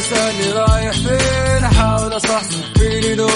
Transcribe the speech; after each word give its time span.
تسألني 0.00 0.52
رايح 0.52 0.92
فين؟ 0.92 1.64
أحاول 1.64 2.16
أصحصح 2.16 2.56
فيني 2.78 3.14
لو 3.14 3.28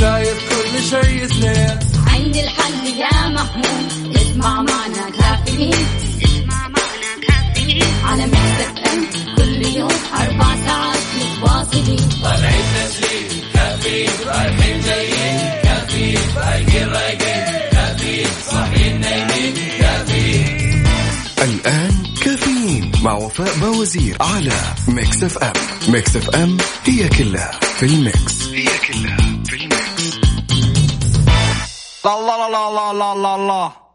شايف 0.00 0.38
كل 0.48 0.82
شيء 0.82 1.26
سنين 1.26 1.78
عندي 2.06 2.40
الحل 2.44 2.86
يا 2.86 3.28
محمود. 3.28 4.16
اسمع 4.16 4.62
معنا 4.62 5.10
كافيين. 5.18 5.86
اسمع 6.24 6.68
معنا 6.68 7.12
كافيين. 7.28 7.84
على 8.04 8.26
مكتب 8.26 8.78
أم. 8.92 9.06
كل 9.36 9.66
يوم 9.66 9.98
أربع 10.20 10.56
ساعات 10.66 10.98
متواصلين. 11.18 12.08
طالعين 12.22 12.64
نازلين 12.74 13.42
كافيين 13.54 14.10
رايحين 14.26 14.80
جايين. 14.80 15.62
كافيين 15.62 16.18
رايقين 16.36 16.88
رايقين. 16.88 17.27
وفاء 23.28 23.58
باوزير 23.58 24.16
على 24.20 24.52
Mix 24.88 25.22
FM 25.22 25.52
Mix 25.88 26.16
FM 26.16 26.56
هي 26.84 27.08
كلها 27.08 27.50
في 27.60 27.86
ال 27.86 27.98
Mix. 27.98 28.48
هي 28.48 28.64
كلها 28.64 29.16
في 29.44 29.56
ال 29.56 29.68
Mix. 29.68 30.18
لا 32.04 32.20
لا 32.20 32.48
لا 32.50 32.92
لا 32.92 33.14
لا 33.14 33.46
لا. 33.46 33.87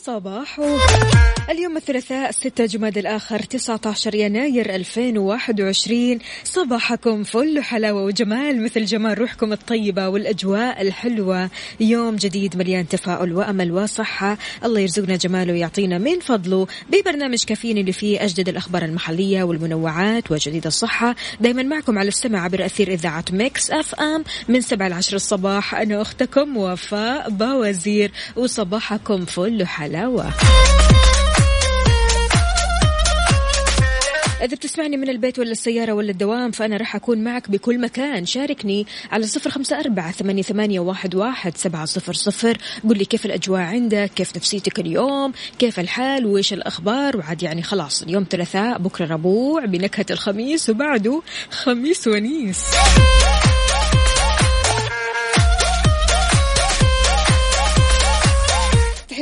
لا 0.00 0.04
صباح. 0.06 0.60
صباح 0.60 1.30
اليوم 1.50 1.76
الثلاثاء 1.76 2.30
6 2.30 2.64
جماد 2.64 2.98
الآخر 2.98 3.38
19 3.38 4.14
يناير 4.14 4.74
2021 4.74 6.18
صباحكم 6.44 7.22
فل 7.22 7.58
وحلاوة 7.58 8.04
وجمال 8.04 8.64
مثل 8.64 8.84
جمال 8.84 9.18
روحكم 9.18 9.52
الطيبة 9.52 10.08
والأجواء 10.08 10.82
الحلوة. 10.82 11.50
يوم 11.80 12.16
جديد 12.16 12.56
مليان 12.56 12.88
تفاؤل 12.88 13.32
وأمل 13.32 13.72
وصحة. 13.72 14.38
الله 14.64 14.80
يرزقنا 14.80 15.16
جماله 15.16 15.52
ويعطينا 15.52 15.98
من 15.98 16.20
فضله. 16.20 16.66
ببرنامج 16.90 17.44
كافيين 17.44 17.78
اللي 17.78 17.92
فيه 17.92 18.24
أجدد 18.24 18.48
الأخبار 18.48 18.84
المحلية 18.84 19.42
والمنوعات 19.42 20.30
وجديد 20.30 20.66
الصحة. 20.66 21.16
دايما 21.40 21.62
معكم 21.62 21.98
على 21.98 22.08
السمع 22.08 22.44
عبر 22.44 22.64
أثير 22.64 22.92
إذاعة 22.92 23.24
Mix 23.32 23.70
FM. 23.70 24.24
من 24.48 24.60
7 24.60 24.88
ل 24.88 24.92
10 24.92 25.16
الصباح 25.16 25.74
أنا 25.74 26.02
أختكم 26.02 26.56
وفاء 26.56 27.30
باوزير. 27.30 28.12
وصباحكم 28.36 29.24
فل 29.24 29.62
وحلاوة. 29.62 29.89
إذا 34.42 34.56
بتسمعني 34.56 34.96
من 34.96 35.08
البيت 35.08 35.38
ولا 35.38 35.50
السيارة 35.50 35.92
ولا 35.92 36.10
الدوام 36.10 36.50
فأنا 36.50 36.76
راح 36.76 36.96
أكون 36.96 37.24
معك 37.24 37.50
بكل 37.50 37.80
مكان. 37.80 38.26
شاركني 38.26 38.86
على 39.12 39.26
صفر 39.26 39.50
خمسة 39.50 39.80
أربعة 39.80 40.12
ثمانية, 40.12 40.80
واحد 40.80 41.56
سبعة 41.56 41.84
صفر 41.84 42.12
صفر. 42.12 42.58
قل 42.88 42.98
لي 42.98 43.04
كيف 43.04 43.26
الأجواء 43.26 43.60
عندك 43.60 44.10
كيف 44.16 44.36
نفسيتك 44.36 44.78
اليوم 44.78 45.32
كيف 45.58 45.80
الحال 45.80 46.26
وإيش 46.26 46.52
الأخبار؟ 46.52 47.16
وعاد 47.16 47.42
يعني 47.42 47.62
خلاص 47.62 48.02
اليوم 48.02 48.26
ثلاثاء 48.30 48.78
بكرة 48.78 49.06
ربوع 49.06 49.64
بنكهة 49.64 50.06
الخميس 50.10 50.70
وبعده 50.70 51.22
خميس 51.50 52.06
ونيس. 52.06 52.64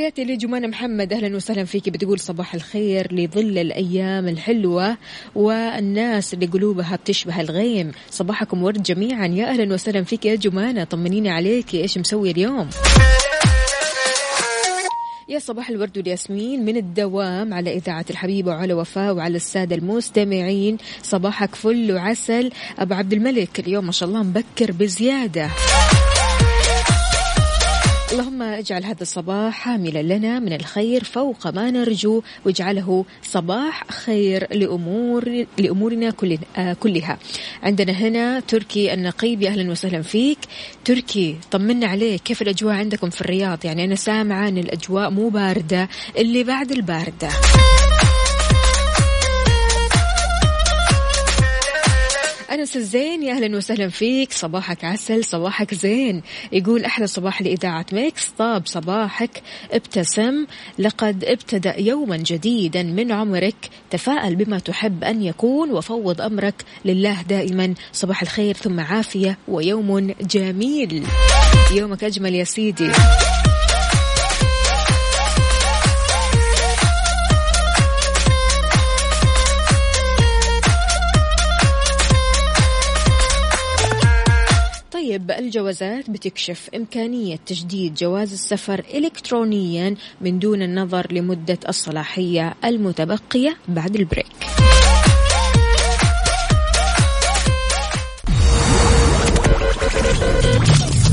تحياتي 0.08 0.32
لجمانة 0.32 0.66
محمد. 0.66 1.12
أهلا 1.12 1.36
وسهلا 1.36 1.64
فيك. 1.64 1.88
بتقول 1.88 2.18
صباح 2.18 2.54
الخير 2.54 3.14
لظل 3.14 3.58
الأيام 3.58 4.28
الحلوة 4.28 4.96
والناس 5.34 6.34
اللي 6.34 6.46
قلوبها 6.46 6.96
بتشبه 6.96 7.40
الغيم. 7.40 7.92
صباحكم 8.10 8.62
ورد 8.62 8.82
جميعا. 8.82 9.26
يا 9.26 9.46
أهلا 9.46 9.74
وسهلا 9.74 10.04
فيك 10.04 10.26
يا 10.26 10.34
جمانة. 10.34 10.84
طمنيني 10.84 11.30
عليك. 11.30 11.74
إيش 11.74 11.98
مسوي 11.98 12.30
اليوم؟ 12.30 12.70
يا 15.28 15.38
صباح 15.38 15.70
الورد 15.70 15.98
والياسمين. 15.98 16.64
من 16.64 16.76
الدوام 16.76 17.54
على 17.54 17.76
إذاعة 17.76 18.06
الحبيبة 18.10 18.50
وعلى 18.50 18.74
وفاء 18.74 19.14
وعلى 19.14 19.36
السادة 19.36 19.76
المستمعين. 19.76 20.76
صباحك 21.02 21.54
فل 21.54 21.92
وعسل. 21.92 22.50
أبو 22.78 22.94
عبد 22.94 23.12
الملك 23.12 23.60
اليوم 23.60 23.86
ما 23.86 23.92
شاء 23.92 24.08
الله 24.08 24.22
مبكر 24.22 24.72
بزيادة. 24.72 25.50
اللهم 28.12 28.42
اجعل 28.42 28.84
هذا 28.84 29.02
الصباح 29.02 29.54
حاملا 29.54 30.02
لنا 30.02 30.38
من 30.38 30.52
الخير 30.52 31.04
فوق 31.04 31.46
ما 31.46 31.70
نرجو 31.70 32.22
واجعله 32.46 33.04
صباح 33.22 33.84
خير 33.90 34.54
لامور 34.54 35.44
لأمورنا 35.58 36.10
كل 36.10 36.38
آه 36.56 36.72
كلها. 36.72 37.18
عندنا 37.62 37.92
هنا 37.92 38.40
تركي 38.40 38.94
النقيب 38.94 39.42
يا 39.42 39.48
أهلا 39.50 39.70
وسهلا 39.70 40.02
فيك. 40.02 40.38
تركي 40.84 41.36
طمنا 41.50 41.86
عليك 41.86 42.22
كيف 42.22 42.42
الأجواء 42.42 42.74
عندكم 42.74 43.10
في 43.10 43.20
الرياض؟ 43.20 43.64
يعني 43.64 43.84
أنا 43.84 43.94
سامعة 43.94 44.48
أن 44.48 44.58
الأجواء 44.58 45.10
مو 45.10 45.28
باردة 45.28 45.88
اللي 46.18 46.44
بعد 46.44 46.72
الباردة. 46.72 47.28
أنس 52.50 52.76
الزين 52.76 53.22
يا 53.22 53.32
أهلا 53.32 53.56
وسهلا 53.56 53.88
فيك. 53.88 54.32
صباحك 54.32 54.84
عسل 54.84 55.24
صباحك 55.24 55.74
زين. 55.74 56.22
يقول 56.52 56.84
أحلى 56.84 57.06
صباح 57.06 57.42
لإذاعة 57.42 57.86
ميكس. 57.92 58.28
طاب 58.38 58.66
صباحك 58.66 59.42
ابتسم. 59.72 60.46
لقد 60.78 61.24
ابتدأ 61.24 61.80
يوما 61.80 62.16
جديدا 62.16 62.82
من 62.82 63.12
عمرك. 63.12 63.70
تفاءل 63.90 64.36
بما 64.36 64.58
تحب 64.58 65.04
أن 65.04 65.22
يكون 65.22 65.70
وفوض 65.70 66.20
أمرك 66.20 66.64
لله 66.84 67.22
دائما. 67.22 67.74
صباح 67.92 68.22
الخير 68.22 68.54
ثم 68.54 68.80
عافية 68.80 69.38
ويوم 69.48 70.14
جميل. 70.20 71.06
يومك 71.74 72.04
أجمل 72.04 72.34
يا 72.34 72.44
سيدي. 72.44 72.90
طيب 85.08 85.30
الجوازات 85.30 86.10
بتكشف 86.10 86.70
إمكانية 86.74 87.36
تجديد 87.46 87.94
جواز 87.94 88.32
السفر 88.32 88.84
إلكترونيا 88.94 89.94
من 90.20 90.38
دون 90.38 90.62
النظر 90.62 91.12
لمدة 91.12 91.58
الصلاحية 91.68 92.54
المتبقية 92.64 93.56
بعد 93.68 93.96
البريك. 93.96 94.26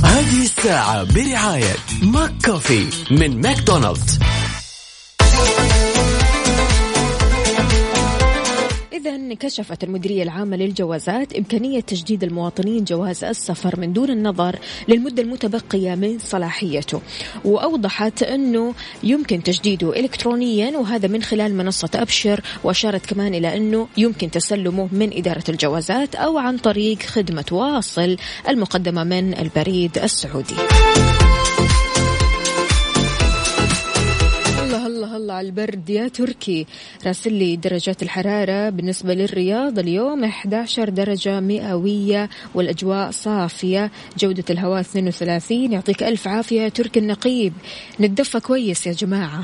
هذه 0.04 0.44
الساعة 0.44 1.04
برعاية 1.14 1.76
McCoffee 2.04 2.86
من 3.12 3.42
ماكدونالدز. 3.42 4.20
إذا 9.06 9.34
كشفت 9.34 9.84
المديرية 9.84 10.24
العامة 10.24 10.58
للجوازات 10.58 11.34
إمكانية 11.34 11.80
تجديد 11.80 12.24
المواطنين 12.24 12.84
جواز 12.84 13.24
السفر 13.24 13.80
من 13.80 13.94
دون 13.94 14.10
النظر 14.10 14.60
للمدة 14.88 15.24
المتبقية 15.24 15.96
من 15.96 16.20
صلاحيته. 16.20 17.02
وأوضحت 17.46 18.24
أنه 18.24 18.74
يمكن 19.04 19.44
تجديده 19.44 20.00
إلكترونيا 20.00 20.78
وهذا 20.78 21.08
من 21.08 21.24
خلال 21.24 21.56
منصة 21.56 21.90
أبشر 21.96 22.42
وأشارت 22.64 23.06
كمان 23.06 23.34
إلى 23.34 23.58
أنه 23.58 23.88
يمكن 23.98 24.32
تسلمه 24.32 24.90
من 24.92 25.14
إدارة 25.14 25.44
الجوازات 25.50 26.16
أو 26.16 26.38
عن 26.38 26.58
طريق 26.58 27.00
خدمة 27.00 27.46
واصل 27.52 28.18
المقدمة 28.50 29.04
من 29.04 29.38
البريد 29.38 29.98
السعودي. 29.98 30.56
الله 35.26 35.42
البرد 35.42 35.90
يا 35.90 36.08
تركي. 36.08 36.66
راسل 37.06 37.34
لي 37.34 37.56
درجات 37.56 38.04
الحرارة 38.04 38.70
بالنسبة 38.70 39.14
للرياض 39.14 39.80
اليوم 39.80 40.24
11 40.24 40.90
درجة 40.90 41.40
مئوية 41.40 42.30
والأجواء 42.54 43.12
صافية. 43.12 43.92
جودة 44.18 44.44
الهواء 44.50 44.82
32 44.82 45.72
يعطيك 45.72 46.04
ألف 46.04 46.28
عافية 46.28 46.62
يا 46.62 46.70
تركي 46.70 47.00
النقيب. 47.00 47.54
نتدفى 48.00 48.40
كويس 48.40 48.88
يا 48.88 48.92
جماعة. 48.92 49.44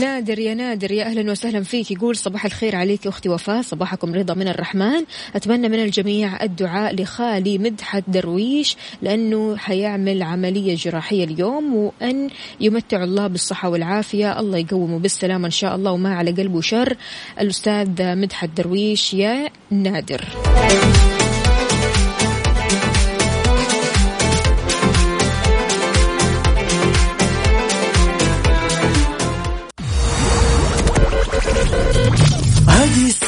نادر 0.00 0.38
يا 0.38 0.54
نادر 0.54 0.92
يا 0.92 1.04
أهلا 1.04 1.30
وسهلا 1.30 1.62
فيك. 1.62 1.90
يقول 1.90 2.16
صباح 2.16 2.44
الخير 2.44 2.76
عليك 2.76 3.06
أختي 3.06 3.28
وفاء. 3.28 3.62
صباحكم 3.62 4.14
رضا 4.14 4.34
من 4.34 4.48
الرحمن. 4.48 5.04
أتمنى 5.34 5.68
من 5.68 5.82
الجميع 5.82 6.42
الدعاء 6.42 6.94
لخالي 6.94 7.58
مدحت 7.58 8.04
درويش 8.08 8.76
لأنه 9.02 9.56
حيعمل 9.56 10.22
عملية 10.22 10.76
جراحية 10.76 11.24
اليوم 11.24 11.74
وأن 11.74 12.30
يمتع 12.60 13.04
الله 13.04 13.26
بالصحة 13.26 13.68
والعافية. 13.68 14.40
الله 14.40 14.58
يقومه 14.58 14.98
بالسلامة 14.98 15.46
إن 15.46 15.50
شاء 15.50 15.76
الله 15.76 15.92
وما 15.92 16.14
على 16.14 16.30
قلبه 16.30 16.60
شر. 16.60 16.96
الأستاذ 17.40 18.14
مدحت 18.16 18.48
درويش 18.56 19.14
يا 19.14 19.48
نادر. 19.70 20.24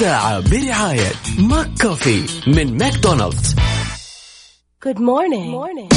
الساعة 0.00 0.40
الساعة 0.40 0.40
برعاية 0.40 1.12
McCoffee 1.38 2.24
من 2.46 2.78
ماكدونالدز 2.78 3.54
Good 4.80 4.98
morning. 4.98 5.44
Good 5.44 5.60
morning. 5.60 5.88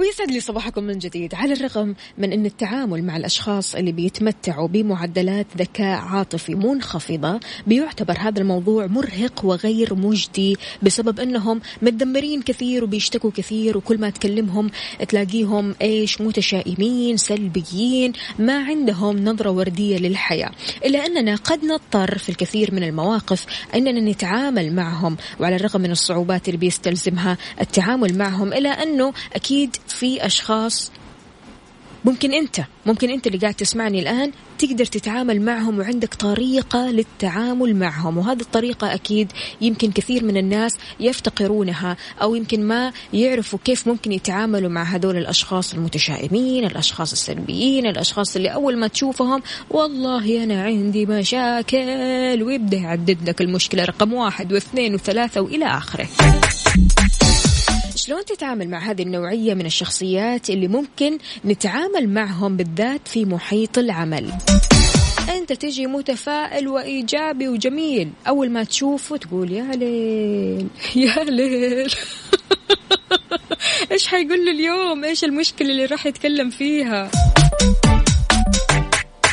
ويسعد 0.00 0.30
لي 0.30 0.40
صباحكم 0.40 0.84
من 0.84 0.98
جديد. 0.98 1.34
على 1.34 1.52
الرغم 1.52 1.94
من 2.18 2.32
أن 2.32 2.46
التعامل 2.46 3.04
مع 3.04 3.16
الأشخاص 3.16 3.74
اللي 3.74 3.92
بيتمتعوا 3.92 4.68
بمعدلات 4.68 5.46
ذكاء 5.56 5.98
عاطفي 5.98 6.54
منخفضة 6.54 7.40
بيعتبر 7.66 8.14
هذا 8.18 8.40
الموضوع 8.40 8.86
مرهق 8.86 9.44
وغير 9.44 9.94
مجدي 9.94 10.56
بسبب 10.82 11.20
أنهم 11.20 11.60
متذمرين 11.82 12.42
كثير 12.42 12.84
وبيشتكوا 12.84 13.30
كثير 13.30 13.78
وكل 13.78 13.98
ما 13.98 14.10
تكلمهم 14.10 14.70
تلاقيهم 15.08 15.74
إيش 15.82 16.20
متشائمين 16.20 17.16
سلبيين 17.16 18.12
ما 18.38 18.64
عندهم 18.64 19.24
نظرة 19.24 19.50
وردية 19.50 19.98
للحياة. 19.98 20.50
إلا 20.84 21.06
أننا 21.06 21.36
قد 21.36 21.64
نضطر 21.64 22.18
في 22.18 22.28
الكثير 22.28 22.74
من 22.74 22.82
المواقف 22.82 23.46
أننا 23.74 24.10
نتعامل 24.10 24.74
معهم 24.74 25.16
وعلى 25.40 25.56
الرغم 25.56 25.80
من 25.80 25.90
الصعوبات 25.90 26.48
اللي 26.48 26.58
بيستلزمها 26.58 27.38
التعامل 27.60 28.18
معهم 28.18 28.52
إلا 28.52 28.82
أنه 28.82 29.12
أكيد 29.34 29.76
في 29.90 30.26
أشخاص 30.26 30.92
ممكن 32.04 32.32
أنت 32.32 32.60
ممكن 32.86 33.10
أنت 33.10 33.26
اللي 33.26 33.38
قاعد 33.38 33.54
تسمعني 33.54 34.00
الآن 34.00 34.32
تقدر 34.58 34.84
تتعامل 34.84 35.42
معهم 35.42 35.78
وعندك 35.78 36.14
طريقة 36.14 36.90
للتعامل 36.90 37.76
معهم. 37.76 38.18
وهذه 38.18 38.40
الطريقة 38.40 38.94
أكيد 38.94 39.32
يمكن 39.60 39.90
كثير 39.90 40.24
من 40.24 40.36
الناس 40.36 40.72
يفتقرونها 41.00 41.96
أو 42.22 42.34
يمكن 42.34 42.64
ما 42.64 42.92
يعرفوا 43.12 43.58
كيف 43.64 43.88
ممكن 43.88 44.12
يتعاملوا 44.12 44.70
مع 44.70 44.82
هذول 44.82 45.16
الأشخاص 45.16 45.74
المتشائمين 45.74 46.64
الأشخاص 46.64 47.12
السلبيين 47.12 47.86
الأشخاص 47.86 48.36
اللي 48.36 48.48
أول 48.48 48.76
ما 48.76 48.86
تشوفهم 48.86 49.42
والله 49.70 50.44
أنا 50.44 50.62
عندي 50.62 51.06
مشاكل 51.06 52.42
ويبدأ 52.42 52.76
يعدد 52.76 53.28
لك 53.28 53.40
المشكلة 53.40 53.84
رقم 53.84 54.12
واحد 54.12 54.52
واثنين 54.52 54.94
وثلاثة 54.94 55.40
وإلى 55.40 55.66
آخره. 55.66 56.08
شلون 58.10 58.24
تتعامل 58.24 58.68
مع 58.70 58.78
هذه 58.78 59.02
النوعية 59.02 59.54
من 59.54 59.66
الشخصيات 59.66 60.50
اللي 60.50 60.68
ممكن 60.68 61.18
نتعامل 61.44 62.08
معهم 62.08 62.56
بالذات 62.56 63.08
في 63.08 63.24
محيط 63.24 63.78
العمل؟ 63.78 64.32
أنت 65.28 65.52
تجي 65.52 65.86
متفائل 65.86 66.68
وإيجابي 66.68 67.48
وجميل. 67.48 68.10
أول 68.28 68.50
ما 68.50 68.64
تشوفه 68.64 69.16
تقول 69.16 69.52
يا 69.52 69.64
ليل 69.64 70.66
يا 70.96 71.24
ليل. 71.24 71.94
إيش 73.92 74.06
حيقول 74.06 74.48
اليوم؟ 74.48 75.04
إيش 75.04 75.24
المشكلة 75.24 75.70
اللي 75.70 75.84
راح 75.84 76.06
يتكلم 76.06 76.50
فيها؟ 76.50 77.10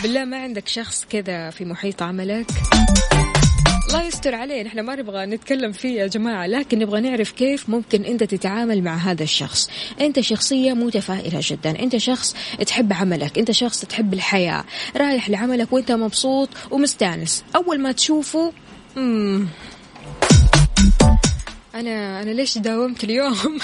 بالله 0.04 0.26
ما 0.26 0.38
عندك 0.38 0.68
شخص 0.68 1.06
كذا 1.06 1.50
في 1.50 1.66
محيط 1.66 2.02
عملك؟ 2.02 2.48
الله 3.88 4.04
يستر 4.04 4.36
عليه 4.36 4.64
نحن 4.64 4.80
ما 4.80 4.96
نبغى 4.96 5.26
نتكلم 5.26 5.72
فيه 5.72 6.02
يا 6.02 6.08
جماعة 6.08 6.48
لكن 6.48 6.80
نبغى 6.80 7.02
نعرف 7.02 7.32
كيف 7.32 7.70
ممكن 7.70 8.04
أنت 8.04 8.24
تتعامل 8.24 8.84
مع 8.84 8.96
هذا 8.96 9.24
الشخص. 9.24 9.70
أنت 10.02 10.20
شخصية 10.20 10.74
متفائلة 10.74 11.40
جدا 11.44 11.80
أنت 11.80 11.98
شخص 11.98 12.36
تحب 12.66 12.94
عملك 12.94 13.38
أنت 13.38 13.52
شخص 13.52 13.82
تحب 13.82 14.14
الحياة. 14.14 14.64
رايح 14.96 15.30
لعملك 15.30 15.74
وأنت 15.74 15.92
مبسوط 15.92 16.50
ومستانس. 16.72 17.44
أول 17.56 17.80
ما 17.80 17.92
تشوفه 17.92 18.54
مم. 18.96 19.48
أنا 21.76 22.22
أنا 22.22 22.30
ليش 22.30 22.58
داومت 22.58 23.04
اليوم؟ 23.04 23.38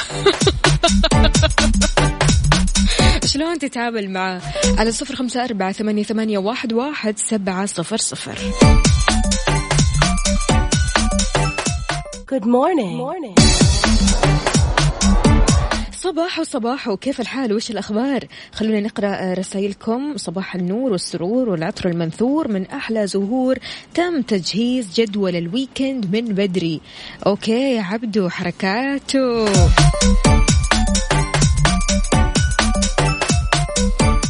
شلون 3.25 3.59
تتعامل 3.59 4.09
معه 4.09 4.41
على 4.77 4.91
صفر 4.91 5.15
خمسة 5.15 5.43
أربعة 5.43 5.71
ثمانية, 5.71 6.03
ثمانية 6.03 6.37
واحد, 6.37 6.73
واحد 6.73 7.19
سبعة 7.19 7.65
صفر 7.65 7.97
صفر. 7.97 8.37
Good 12.33 12.45
morning. 12.45 12.97
Good 12.97 13.05
morning. 13.07 13.35
صباح 15.91 16.39
وصباح 16.39 16.87
وكيف 16.87 17.19
الحال؟ 17.21 17.53
وش 17.53 17.71
الأخبار؟ 17.71 18.25
خلونا 18.53 18.79
نقرأ 18.79 19.33
رسائلكم. 19.33 20.17
صباح 20.17 20.55
النور 20.55 20.91
والسرور 20.91 21.49
والعطر 21.49 21.89
المنثور 21.89 22.47
من 22.47 22.65
أحلى 22.65 23.07
زهور 23.07 23.57
تم 23.93 24.21
تجهيز 24.21 24.93
جدول 24.93 25.35
ال 25.35 25.45
weekend 25.45 26.15
من 26.15 26.25
بدري. 26.25 26.81
okay 27.25 27.75
يا 27.75 27.81
عبدو 27.81 28.29
حركاته. 28.29 29.45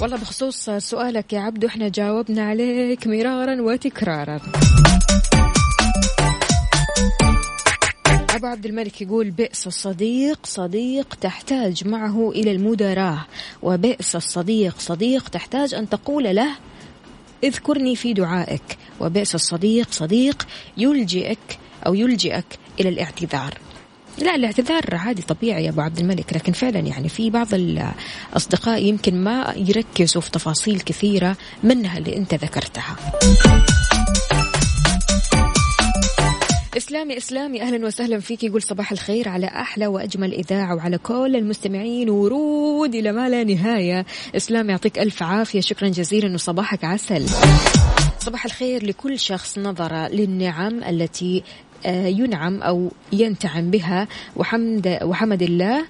والله 0.02 0.18
بخصوص 0.18 0.70
سؤالك 0.70 1.34
يا 1.34 1.40
عبدو 1.40 1.68
إحنا 1.68 1.88
جاوبنا 1.88 2.44
عليك 2.44 3.08
مرارا 3.08 3.62
وتكرارا. 3.62 4.40
أبو 8.34 8.48
عبد 8.48 8.66
الملك 8.66 9.02
يقول 9.02 9.32
بئس 9.32 9.68
الصديق 9.68 10.40
صديق 10.44 11.16
تحتاج 11.22 11.88
معه 11.88 12.32
إلى 12.32 12.52
المداراة. 12.52 13.26
وبئس 13.62 14.16
الصديق 14.16 14.80
صديق 14.80 15.30
تحتاج 15.30 15.74
أن 15.74 15.90
تقول 15.90 16.36
له 16.36 16.48
اذكرني 17.44 17.96
في 17.96 18.14
دعائك. 18.14 18.78
وبئس 19.00 19.36
الصديق 19.36 19.88
صديق 19.92 20.48
يلجئك 20.78 21.60
أو 21.86 21.94
يلجئك 21.94 22.46
إلى 22.80 22.90
الاعتذار. 22.90 23.58
لا 24.18 24.36
الاعتذار 24.36 24.96
عادي 24.96 25.22
طبيعي 25.22 25.66
يا 25.66 25.70
أبو 25.70 25.82
عبد 25.82 26.00
الملك 26.00 26.34
لكن 26.34 26.52
فعلا 26.52 26.80
يعني 26.80 27.10
في 27.10 27.30
بعض 27.30 27.48
الأصدقاء 27.54 28.84
يمكن 28.84 29.24
ما 29.24 29.54
يركزوا 29.56 30.22
في 30.22 30.32
تفاصيل 30.32 30.80
كثيرة 30.80 31.38
منها 31.64 31.98
اللي 31.98 32.18
أنت 32.18 32.34
ذكرتها. 32.34 32.96
إسلامي 36.78 37.18
إسلامي 37.18 37.62
أهلا 37.62 37.86
وسهلا 37.86 38.20
فيك. 38.20 38.44
يقول 38.44 38.62
صباح 38.62 38.92
الخير 38.92 39.30
على 39.30 39.48
أحلى 39.48 39.88
وأجمل 39.88 40.34
إذاعة 40.34 40.76
وعلى 40.76 40.98
كل 40.98 41.36
المستمعين. 41.36 42.10
ورود 42.10 42.96
إلى 42.96 43.12
ما 43.12 43.30
لا 43.30 43.44
نهاية. 43.44 44.06
إسلام 44.36 44.70
يعطيك 44.70 45.00
ألف 45.00 45.24
عافية. 45.24 45.62
شكرا 45.62 45.88
جزيلا 45.88 46.34
وصباحك 46.34 46.84
عسل. 46.84 47.26
صباح 48.20 48.46
الخير 48.46 48.86
لكل 48.86 49.20
شخص 49.20 49.60
نظر 49.60 50.08
للنعم 50.08 50.84
التي 50.84 51.44
آه، 51.86 52.08
ينعم 52.08 52.62
أو 52.62 52.92
ينتعم 53.14 53.72
بها. 53.72 54.08
وحمد, 54.36 55.00
وحمد 55.04 55.42
الله. 55.42 55.86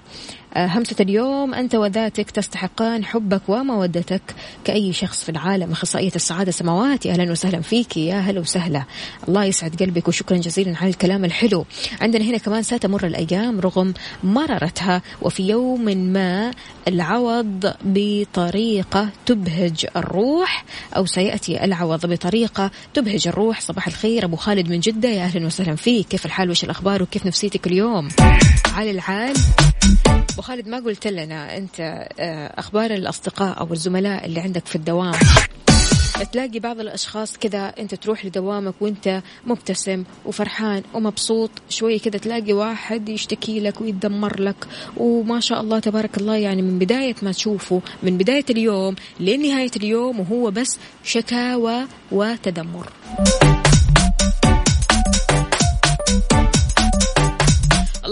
همسة 0.56 0.96
اليوم 1.00 1.54
أنت 1.54 1.74
وذاتك 1.74 2.30
تستحقان 2.30 3.04
حبك 3.04 3.42
ومودتك 3.48 4.22
كأي 4.64 4.92
شخص 4.92 5.24
في 5.24 5.28
العالم. 5.28 5.72
أخصائية 5.72 6.12
السعادة 6.16 6.52
سماواتي 6.52 7.10
أهلا 7.10 7.32
وسهلا 7.32 7.60
فيك 7.60 7.96
يا 7.96 8.20
هلا 8.20 8.40
وسهلا. 8.40 8.84
الله 9.28 9.44
يسعد 9.44 9.82
قلبك 9.82 10.08
وشكرا 10.08 10.36
جزيلا 10.36 10.76
على 10.76 10.90
الكلام 10.90 11.24
الحلو. 11.24 11.66
عندنا 12.00 12.24
هنا 12.24 12.38
كمان 12.38 12.62
ستمر 12.62 13.06
الأيام 13.06 13.60
رغم 13.60 13.94
مررتها. 14.24 15.02
وفي 15.22 15.48
يوم 15.48 15.84
ما 15.84 16.50
العوض 16.88 17.72
بطريقة 17.84 19.08
تبهج 19.26 19.86
الروح 19.96 20.64
أو 20.96 21.06
سيأتي 21.06 21.64
العوض 21.64 22.06
بطريقة 22.06 22.70
تبهج 22.94 23.28
الروح. 23.28 23.60
صباح 23.60 23.86
الخير 23.86 24.24
أبو 24.24 24.36
خالد 24.36 24.68
من 24.68 24.80
جدة. 24.80 25.08
يا 25.08 25.24
أهلا 25.24 25.46
وسهلا 25.46 25.76
فيك. 25.76 26.08
كيف 26.08 26.26
الحال؟ 26.26 26.50
وش 26.50 26.64
الأخبار؟ 26.64 27.02
وكيف 27.02 27.26
نفسيتك 27.26 27.66
اليوم؟ 27.66 28.08
على 28.74 28.90
العال. 28.90 29.34
أبو 30.32 30.42
خالد 30.42 30.68
ما 30.68 30.78
قلت 30.78 31.06
لنا 31.06 31.56
أنت 31.56 31.80
آه، 32.18 32.54
أخبار 32.58 32.90
الأصدقاء 32.90 33.60
أو 33.60 33.72
الزملاء 33.72 34.26
اللي 34.26 34.40
عندك 34.40 34.66
في 34.66 34.76
الدوام. 34.76 35.14
تلاقي 36.32 36.58
بعض 36.58 36.80
الأشخاص 36.80 37.36
كذا 37.36 37.74
أنت 37.78 37.94
تروح 37.94 38.24
لدوامك 38.24 38.74
وأنت 38.80 39.22
مبتسم 39.46 40.04
وفرحان 40.26 40.82
ومبسوط. 40.94 41.50
شوي 41.68 41.98
كذا 41.98 42.18
تلاقي 42.18 42.52
واحد 42.52 43.08
يشتكي 43.08 43.60
لك 43.60 43.80
ويتدمر 43.80 44.40
لك. 44.40 44.66
وما 44.96 45.40
شاء 45.40 45.60
الله 45.60 45.78
تبارك 45.78 46.18
الله 46.18 46.36
يعني 46.36 46.62
من 46.62 46.78
بداية 46.78 47.14
ما 47.22 47.32
تشوفه 47.32 47.80
من 48.02 48.18
بداية 48.18 48.44
اليوم 48.50 48.94
لنهاية 49.20 49.70
اليوم 49.76 50.20
وهو 50.20 50.50
بس 50.50 50.78
شكاوى 51.04 51.86
وتدمر. 52.12 52.88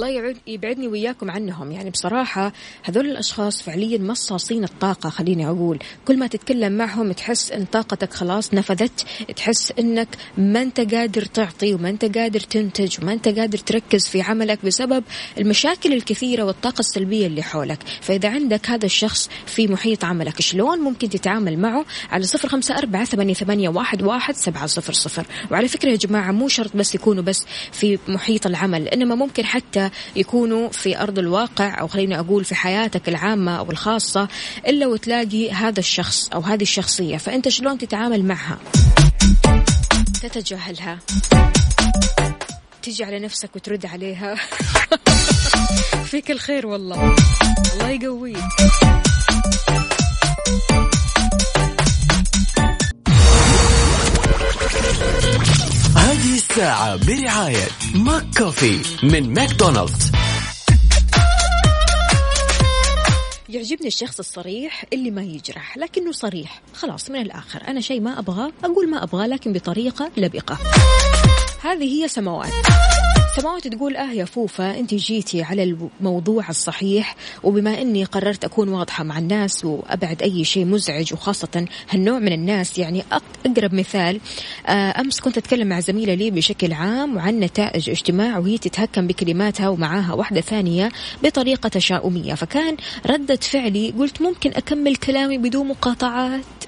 الله 0.02 0.34
يبعدني 0.46 0.88
وياكم 0.88 1.30
عنهم. 1.30 1.72
يعني 1.72 1.90
بصراحة 1.90 2.52
هذول 2.82 3.06
الأشخاص 3.06 3.62
فعليا 3.62 3.98
مصاصين 3.98 4.64
الطاقة 4.64 5.10
خليني 5.10 5.48
أقول. 5.48 5.78
كل 6.04 6.18
ما 6.18 6.26
تتكلم 6.26 6.72
معهم 6.72 7.12
تحس 7.12 7.52
أن 7.52 7.64
طاقتك 7.64 8.12
خلاص 8.12 8.54
نفذت 8.54 9.06
تحس 9.36 9.72
أنك 9.78 10.08
ما 10.38 10.62
أنت 10.62 10.94
قادر 10.94 11.24
تعطي 11.24 11.74
وما 11.74 11.88
أنت 11.88 12.18
قادر 12.18 12.40
تنتج 12.40 12.96
وما 13.02 13.12
أنت 13.12 13.28
قادر 13.28 13.58
تركز 13.58 14.08
في 14.08 14.22
عملك 14.22 14.64
بسبب 14.64 15.04
المشاكل 15.38 15.92
الكثيرة 15.92 16.42
والطاقة 16.42 16.80
السلبية 16.80 17.26
اللي 17.26 17.42
حولك. 17.42 17.78
فإذا 18.00 18.28
عندك 18.28 18.70
هذا 18.70 18.86
الشخص 18.86 19.30
في 19.46 19.68
محيط 19.68 20.04
عملك 20.04 20.40
شلون 20.40 20.78
ممكن 20.78 21.08
تتعامل 21.08 21.58
معه؟ 21.58 21.84
على 22.10 22.24
صفر 22.24 22.48
خمسة 22.48 22.78
أربعة 22.78 23.04
ثمانية, 23.04 23.68
واحد 23.68 24.34
سبعة 24.34 24.66
صفر 24.66 24.92
صفر. 24.92 25.26
وعلى 25.50 25.68
فكرة 25.68 25.90
يا 25.90 25.96
جماعة 25.96 26.32
مو 26.32 26.48
شرط 26.48 26.76
بس 26.76 26.94
يكونوا 26.94 27.22
بس 27.22 27.44
في 27.72 27.98
محيط 28.08 28.46
العمل 28.46 28.88
إنما 28.88 29.14
ممكن 29.14 29.44
حتى 29.44 29.90
يكونوا 30.16 30.68
في 30.68 31.00
أرض 31.00 31.18
الواقع 31.18 31.80
أو 31.80 31.88
خليني 31.88 32.20
أقول 32.20 32.44
في 32.44 32.54
حياتك 32.54 33.08
العامة 33.08 33.58
أو 33.58 33.70
الخاصة 33.70 34.28
إلا 34.66 34.86
وتلاقي 34.86 35.50
هذا 35.50 35.80
الشخص 35.80 36.28
أو 36.28 36.40
هذه 36.40 36.62
الشخصية. 36.62 37.16
فأنت 37.16 37.48
شلون 37.48 37.78
تتعامل 37.78 38.24
معها؟ 38.24 38.58
تتجاهلها. 40.22 40.98
تيجي 42.82 43.04
على 43.04 43.18
نفسك 43.18 43.56
وترد 43.56 43.86
عليها. 43.86 44.34
فيك 46.10 46.30
الخير 46.30 46.66
والله. 46.66 47.14
الله 47.74 47.88
يقويك. 47.90 48.38
هذه 56.12 56.34
الساعة 56.34 57.06
برعاية 57.06 57.68
McCoffee 57.94 58.80
من 59.02 59.34
ماكدونالدز. 59.34 60.12
يعجبني 63.48 63.86
الشخص 63.86 64.18
الصريح 64.18 64.84
اللي 64.92 65.10
ما 65.10 65.22
يجرح 65.22 65.76
لكنه 65.76 66.12
صريح. 66.12 66.62
خلاص 66.74 67.10
من 67.10 67.20
الآخر 67.20 67.62
أنا 67.68 67.80
شيء 67.80 68.00
ما 68.00 68.18
أبغاه 68.18 68.52
أقول 68.64 68.90
ما 68.90 69.02
أبغاه 69.02 69.26
لكن 69.26 69.52
بطريقة 69.52 70.10
لبقة. 70.16 70.58
هذه 71.62 72.02
هي 72.02 72.08
سماوات 72.08 72.52
سماوات 73.36 73.68
تقول 73.68 73.96
آه 73.96 74.12
يا 74.12 74.24
فوفا 74.24 74.78
أنت 74.78 74.94
جيتي 74.94 75.42
على 75.42 75.62
الموضوع 76.00 76.48
الصحيح 76.48 77.16
وبما 77.42 77.82
إني 77.82 78.04
قررت 78.04 78.44
أكون 78.44 78.68
واضحة 78.68 79.04
مع 79.04 79.18
الناس 79.18 79.64
وأبعد 79.64 80.22
أي 80.22 80.44
شيء 80.44 80.64
مزعج 80.64 81.12
وخاصة 81.12 81.66
هالنوع 81.90 82.18
من 82.18 82.32
الناس 82.32 82.78
يعني 82.78 83.04
أقرب 83.46 83.74
مثال 83.74 84.20
آه، 84.66 85.00
أمس 85.00 85.20
كنت 85.20 85.38
أتكلم 85.38 85.68
مع 85.68 85.80
زميلة 85.80 86.14
لي 86.14 86.30
بشكل 86.30 86.72
عام 86.72 87.16
وعن 87.16 87.40
نتائج 87.40 87.90
اجتماع 87.90 88.38
وهي 88.38 88.58
تتهكم 88.58 89.06
بكلماتها 89.06 89.68
ومعاها 89.68 90.14
واحدة 90.14 90.40
ثانية 90.40 90.88
بطريقة 91.22 91.68
تشاؤمية 91.68 92.34
فكان 92.34 92.76
ردة 93.06 93.36
فعلي 93.36 93.90
قلت 93.90 94.22
ممكن 94.22 94.50
أكمل 94.50 94.96
كلامي 94.96 95.38
بدون 95.38 95.68
مقاطعات. 95.68 96.61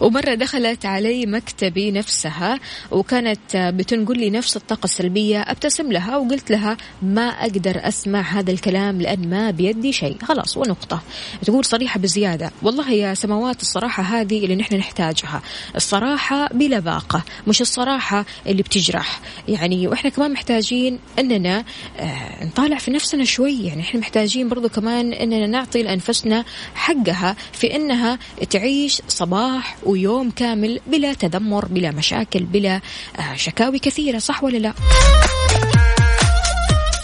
ومرة 0.00 0.34
دخلت 0.34 0.86
علي 0.86 1.26
مكتبي 1.26 1.90
نفسها 1.90 2.58
وكانت 2.90 3.56
بتنقل 3.56 4.18
لي 4.18 4.30
نفس 4.30 4.56
الطاقة 4.56 4.84
السلبية 4.84 5.40
أبتسم 5.40 5.92
لها 5.92 6.16
وقلت 6.16 6.50
لها 6.50 6.76
ما 7.02 7.28
أقدر 7.28 7.88
أسمع 7.88 8.20
هذا 8.20 8.50
الكلام 8.50 9.00
لأن 9.02 9.30
ما 9.30 9.50
بيدي 9.50 9.92
شيء. 9.92 10.16
خلاص 10.22 10.56
ونقطة. 10.56 11.02
تقول 11.44 11.64
صريحة 11.64 12.00
بزيادة. 12.00 12.50
والله 12.62 12.90
يا 12.90 13.14
سماوات 13.14 13.62
الصراحة 13.62 14.02
هذه 14.02 14.44
اللي 14.44 14.56
نحن 14.56 14.74
نحتاجها. 14.74 15.42
الصراحة 15.76 16.48
بلا 16.48 16.78
باقة. 16.78 17.22
مش 17.46 17.60
الصراحة 17.60 18.24
اللي 18.46 18.62
بتجرح. 18.62 19.20
يعني 19.48 19.88
وإحنا 19.88 20.10
كمان 20.10 20.32
محتاجين 20.32 20.98
أننا 21.18 21.64
آه 21.98 22.44
نطالع 22.44 22.78
في 22.78 22.90
نفسنا 22.90 23.24
شوي. 23.24 23.64
يعني 23.64 23.80
إحنا 23.80 24.00
محتاجين 24.00 24.48
برضو 24.48 24.68
كمان 24.68 25.12
أننا 25.12 25.46
نعطي 25.46 25.82
لأنفسنا 25.82 26.44
حقها 26.74 27.36
في 27.52 27.76
أنها 27.76 28.18
تعيش 28.50 28.89
تعيش 28.90 29.02
صباح 29.08 29.76
ويوم 29.86 30.30
كامل 30.30 30.80
بلا 30.86 31.12
تذمر 31.12 31.64
بلا 31.64 31.90
مشاكل 31.90 32.42
بلا 32.42 32.80
آه، 33.18 33.36
شكاوي 33.36 33.78
كثيرة 33.78 34.18
صح 34.18 34.44
ولا 34.44 34.58
لا؟ 34.58 34.72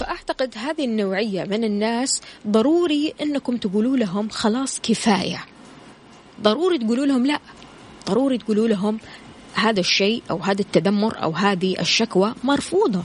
فأعتقد 0.00 0.55
هذه 0.57 0.85
النوعية 0.85 1.45
من 1.45 1.64
الناس 1.64 2.21
ضروري 2.47 3.14
أنكم 3.21 3.57
تقولوا 3.57 3.97
لهم 3.97 4.28
خلاص 4.28 4.81
كفاية. 4.81 5.45
ضروري 6.43 6.78
تقولوا 6.78 7.07
لهم 7.07 7.26
لا. 7.26 7.38
ضروري 8.07 8.38
تقولوا 8.38 8.69
لهم 8.69 8.99
هذا 9.55 9.81
الشيء 9.81 10.23
أو 10.31 10.38
هذا 10.38 10.61
التذمر 10.61 11.23
أو 11.23 11.31
هذه 11.31 11.81
الشكوى 11.81 12.35
مرفوضة. 12.45 13.02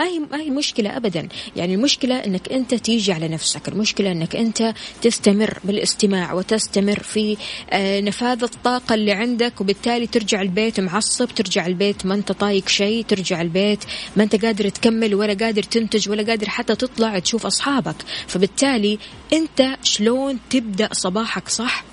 ما 0.00 0.06
هي 0.06 0.18
ما 0.18 0.40
هي 0.40 0.50
مشكلة 0.50 0.96
أبدا. 0.96 1.28
يعني 1.56 1.74
المشكلة 1.74 2.14
أنك 2.14 2.52
أنت 2.52 2.74
تيجي 2.74 3.12
على 3.12 3.28
نفسك. 3.28 3.68
المشكلة 3.68 4.12
أنك 4.12 4.36
أنت 4.36 4.74
تستمر 5.02 5.58
بالاستماع 5.64 6.32
وتستمر 6.32 7.00
في 7.02 7.36
آه، 7.70 8.00
نفاذ 8.00 8.42
الطاقة 8.42 8.94
اللي 8.94 9.12
عندك 9.12 9.60
وبالتالي 9.60 10.06
ترجع 10.06 10.42
البيت 10.42 10.80
معصب 10.80 11.28
ترجع 11.28 11.66
البيت 11.66 12.06
ما 12.06 12.14
أنت 12.14 12.32
طايق 12.32 12.68
شيء 12.68 13.04
ترجع 13.04 13.40
البيت 13.40 13.84
ما 14.16 14.22
أنت 14.22 14.44
قادر 14.44 14.68
تكمل 14.68 15.14
ولا 15.14 15.34
قادر 15.34 15.62
تنتج 15.62 16.08
ولا 16.08 16.22
قادر 16.22 16.48
حتى 16.48 16.74
تطلع 16.74 17.18
تشوف 17.18 17.46
أصحابك. 17.46 17.96
فبالتالي 18.26 18.98
أنت 19.32 19.76
شلون 19.82 20.38
تبدأ 20.50 20.88
صباحك 20.92 21.48
صح 21.48 21.84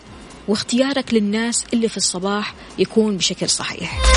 واختيارك 0.48 1.14
للناس 1.14 1.66
اللي 1.74 1.90
في 1.90 1.98
الصباح 1.98 2.54
يكون 2.80 3.18
بشكل 3.18 3.50
صحيح. 3.50 4.17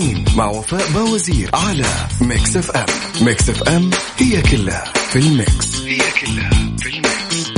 كافيين 0.00 0.24
مع 0.36 0.46
وفاء 0.46 0.92
باوزير 0.92 1.50
على 1.54 1.86
Mix 2.20 2.56
FM 2.56 2.86
Mix 3.20 3.48
FM 3.48 3.90
هي 4.18 4.42
كلها 4.42 4.84
في 5.10 5.18
ال 5.18 5.30
Mix. 5.30 5.80
هي 5.80 5.98
كلها 5.98 6.50
في 6.78 6.88
ال 6.88 7.00
Mix. 7.00 7.50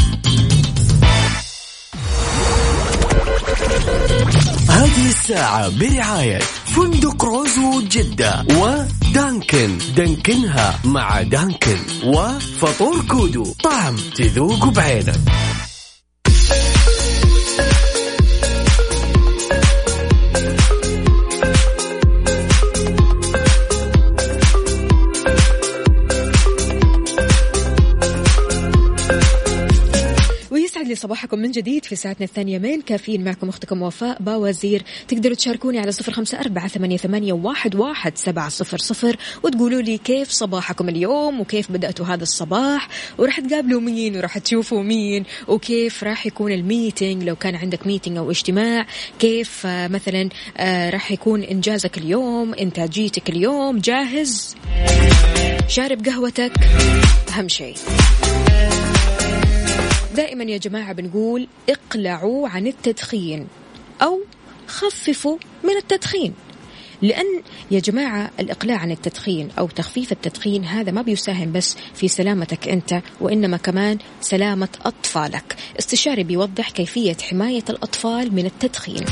هذه 4.71 5.09
الساعة 5.09 5.69
برعاية 5.69 6.39
فندق 6.77 7.25
روزوود 7.25 7.81
جدة 7.81 8.45
ودانكن. 8.51 9.79
دانكنها 9.97 10.81
مع 10.85 11.23
دانكن 11.23 11.79
وفطور 12.05 13.03
كودو. 13.09 13.55
طعم 13.65 13.97
تذوق 13.97 14.69
بعينك. 14.69 15.21
صباحكم 31.03 31.39
من 31.39 31.51
جديد 31.51 31.85
في 31.85 31.97
ساعتنا 31.97 32.27
الثانية 32.27 32.59
من 32.59 32.81
كافيين. 32.81 33.25
معكم 33.25 33.49
أختكم 33.49 33.83
وفاء 33.83 34.23
باوزير. 34.23 34.83
تقدروا 35.09 35.35
تشاركوني 35.35 35.79
على 35.79 35.93
صفر 35.93 36.13
خمسة 36.13 36.41
أربعة 36.41 36.69
ثمانية, 36.69 37.33
واحد 37.33 38.19
سبعة 38.19 38.49
صفر 38.49 38.79
صفر 38.79 39.17
وتقولوا 39.43 39.83
لي 39.83 39.99
كيف 39.99 40.31
صباحكم 40.31 40.89
اليوم 40.89 41.41
وكيف 41.41 41.73
بدأتوا 41.73 42.07
هذا 42.07 42.23
الصباح 42.23 42.89
وراح 43.19 43.41
تقابلوا 43.41 43.81
مين 43.81 44.17
وراح 44.17 44.39
تشوفوا 44.39 44.83
مين 44.83 45.25
وكيف 45.49 46.05
راح 46.05 46.27
يكون 46.27 46.53
ال 46.53 46.61
meeting 46.62 47.23
لو 47.23 47.37
كان 47.37 47.57
عندك 47.57 47.87
meeting 47.87 48.17
أو 48.17 48.31
اجتماع 48.31 48.87
كيف 49.19 49.67
آه، 49.67 49.89
مثلا 49.89 50.29
آه، 50.57 50.91
راح 50.91 51.13
يكون 51.13 51.43
إنجازك 51.43 51.99
اليوم 51.99 52.55
إنتاجيتك 52.55 53.31
اليوم. 53.31 53.79
جاهز؟ 53.79 54.57
شارب 55.69 56.07
قهوتك؟ 56.07 56.53
أهم 57.29 57.49
شيء. 57.49 57.75
دائما 60.17 60.45
يا 60.45 60.59
جماعة 60.59 60.93
بنقول 60.93 61.49
اقلعوا 61.69 62.49
عن 62.49 62.67
التدخين 62.67 63.49
أو 64.03 64.21
خففوا 64.67 65.39
من 65.65 65.77
التدخين. 65.77 66.35
لأن 67.03 67.43
يا 67.71 67.81
جماعة 67.81 68.31
الإقلاع 68.41 68.79
عن 68.79 68.91
التدخين 68.91 69.49
أو 69.59 69.67
تخفيف 69.67 70.13
التدخين 70.13 70.65
هذا 70.65 70.93
ما 70.93 71.03
بيساهم 71.03 71.53
بس 71.53 71.77
في 71.95 72.09
سلامتك 72.09 72.69
أنت 72.69 73.03
وإنما 73.21 73.57
كمان 73.57 73.99
سلامة 74.21 74.69
أطفالك. 74.85 75.57
استشاري 75.79 76.23
بيوضح 76.25 76.71
كيفية 76.71 77.17
حماية 77.31 77.65
الأطفال 77.71 78.35
من 78.35 78.47
التدخين. 78.47 79.05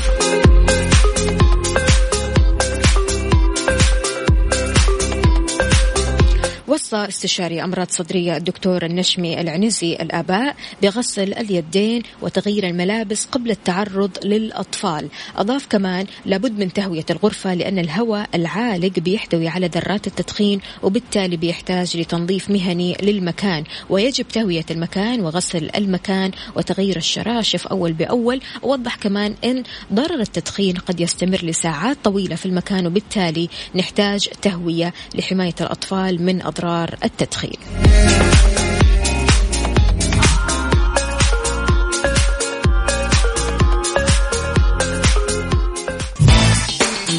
أخصائي 6.91 7.09
استشاري 7.09 7.63
أمراض 7.63 7.89
صدرية 7.89 8.37
الدكتور 8.37 8.85
النشمي 8.85 9.41
العنزي 9.41 9.93
الآباء 9.93 10.55
بغسل 10.81 11.33
اليدين 11.33 12.03
وتغيير 12.21 12.67
الملابس 12.67 13.25
قبل 13.25 13.51
التعرض 13.51 14.11
للأطفال. 14.23 15.09
أضاف 15.37 15.67
كمان 15.67 16.05
لابد 16.25 16.59
من 16.59 16.73
تهوية 16.73 17.05
الغرفة 17.09 17.53
لأن 17.53 17.79
الهواء 17.79 18.29
العالق 18.35 18.99
بيحتوي 18.99 19.47
على 19.47 19.67
ذرات 19.67 20.07
التدخين 20.07 20.61
وبالتالي 20.83 21.37
بيحتاج 21.37 21.97
لتنظيف 21.97 22.49
مهني 22.49 22.97
للمكان. 23.01 23.63
ويجب 23.89 24.27
تهوية 24.27 24.65
المكان 24.71 25.21
وغسل 25.21 25.69
المكان 25.75 26.31
وتغيير 26.55 26.97
الشراشف 26.97 27.67
أول 27.67 27.93
بأول. 27.93 28.41
وضح 28.61 28.95
كمان 28.95 29.35
أن 29.43 29.63
ضرر 29.93 30.19
التدخين 30.19 30.75
قد 30.75 30.99
يستمر 30.99 31.39
لساعات 31.43 31.97
طويلة 32.03 32.35
في 32.35 32.45
المكان 32.45 32.87
وبالتالي 32.87 33.49
نحتاج 33.75 34.27
تهوية 34.41 34.93
لحماية 35.15 35.55
الأطفال 35.61 36.21
من 36.21 36.41
أضرار 36.41 36.80
التدخين. 37.03 37.57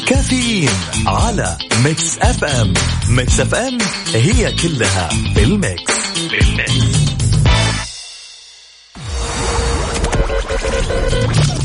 كافيين 0.07 0.69
على 1.07 1.57
Mix 1.83 2.17
FM. 2.17 2.73
Mix 3.09 3.39
FM 3.39 3.77
هي 4.13 4.51
كلها 4.51 5.09
في 5.35 5.43
ال 5.43 5.53
Mix. 5.53 5.91
في 6.29 6.41
ال 6.41 6.53
Mix. 6.53 7.03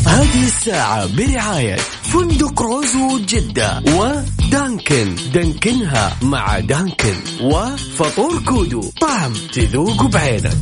هذه 0.07 0.45
الساعة 0.47 1.17
برعاية 1.17 1.77
فندق 2.03 2.63
روزو 2.63 3.19
جدة 3.19 3.83
ودانكن. 3.87 5.15
دانكنها 5.35 6.17
مع 6.23 6.59
دانكن 6.59 7.15
وفطور 7.41 8.43
كودو. 8.45 8.91
طعم 9.01 9.33
تذوق 9.53 10.07
بعينك. 10.07 10.57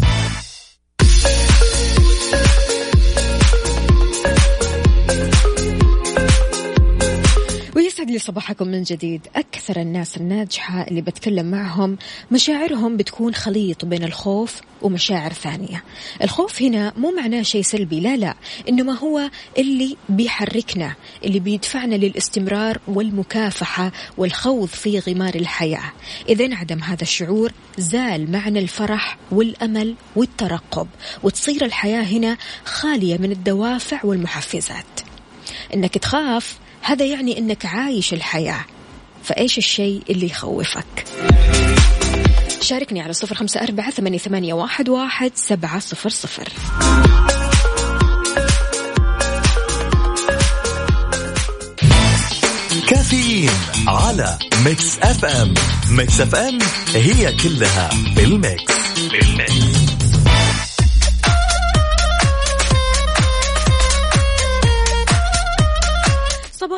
صباحكم 8.26 8.68
من 8.68 8.82
جديد. 8.82 9.26
أكثر 9.36 9.80
الناس 9.80 10.16
الناجحة 10.16 10.82
اللي 10.82 11.00
بتكلم 11.00 11.50
معهم 11.50 11.98
مشاعرهم 12.30 12.96
بتكون 12.96 13.34
خليط 13.34 13.84
بين 13.84 14.04
الخوف 14.04 14.60
ومشاعر 14.82 15.32
ثانية. 15.32 15.84
الخوف 16.22 16.62
هنا 16.62 16.92
مو 16.96 17.10
معناه 17.10 17.42
شيء 17.42 17.62
سلبي 17.62 18.00
لا 18.00 18.16
لا 18.16 18.34
إنما 18.68 18.98
هو 18.98 19.30
اللي 19.58 19.96
بيحركنا 20.08 20.94
اللي 21.24 21.40
بيدفعنا 21.40 21.94
للاستمرار 21.94 22.78
والمكافحة 22.88 23.92
والخوض 24.16 24.68
في 24.68 24.98
غمار 24.98 25.34
الحياة. 25.34 25.92
إذا 26.28 26.44
انعدم 26.44 26.82
هذا 26.82 27.02
الشعور 27.02 27.52
زال 27.78 28.32
معنى 28.32 28.58
الفرح 28.58 29.18
والأمل 29.30 29.94
والترقب 30.16 30.88
وتصير 31.22 31.64
الحياة 31.64 32.02
هنا 32.02 32.36
خالية 32.64 33.18
من 33.18 33.32
الدوافع 33.32 34.00
والمحفزات. 34.04 35.00
إنك 35.74 35.98
تخاف 35.98 36.58
هذا 36.86 37.04
يعني 37.04 37.38
إنك 37.38 37.66
عايش 37.66 38.12
الحياة. 38.12 38.64
فإيش 39.24 39.58
الشيء 39.58 40.02
اللي 40.10 40.26
يخوفك؟ 40.26 41.04
شاركني 42.60 43.00
على 43.00 43.12
صفر 43.12 43.34
خمسة 43.34 43.62
أربعة 43.62 43.90
ثمانية, 43.90 44.18
ثمانية 44.18 44.54
واحد, 44.54 44.88
سبعة 45.34 45.78
صفر 45.78 46.08
صفر. 46.08 46.48
كافيين 52.88 53.50
على 53.86 54.38
Mix 54.64 54.98
FM. 54.98 55.54
Mix 55.90 56.20
FM 56.20 56.58
هي 56.94 57.32
كلها 57.32 57.88
في 57.88 58.24
ال 58.24 58.37
Mix 58.37 58.74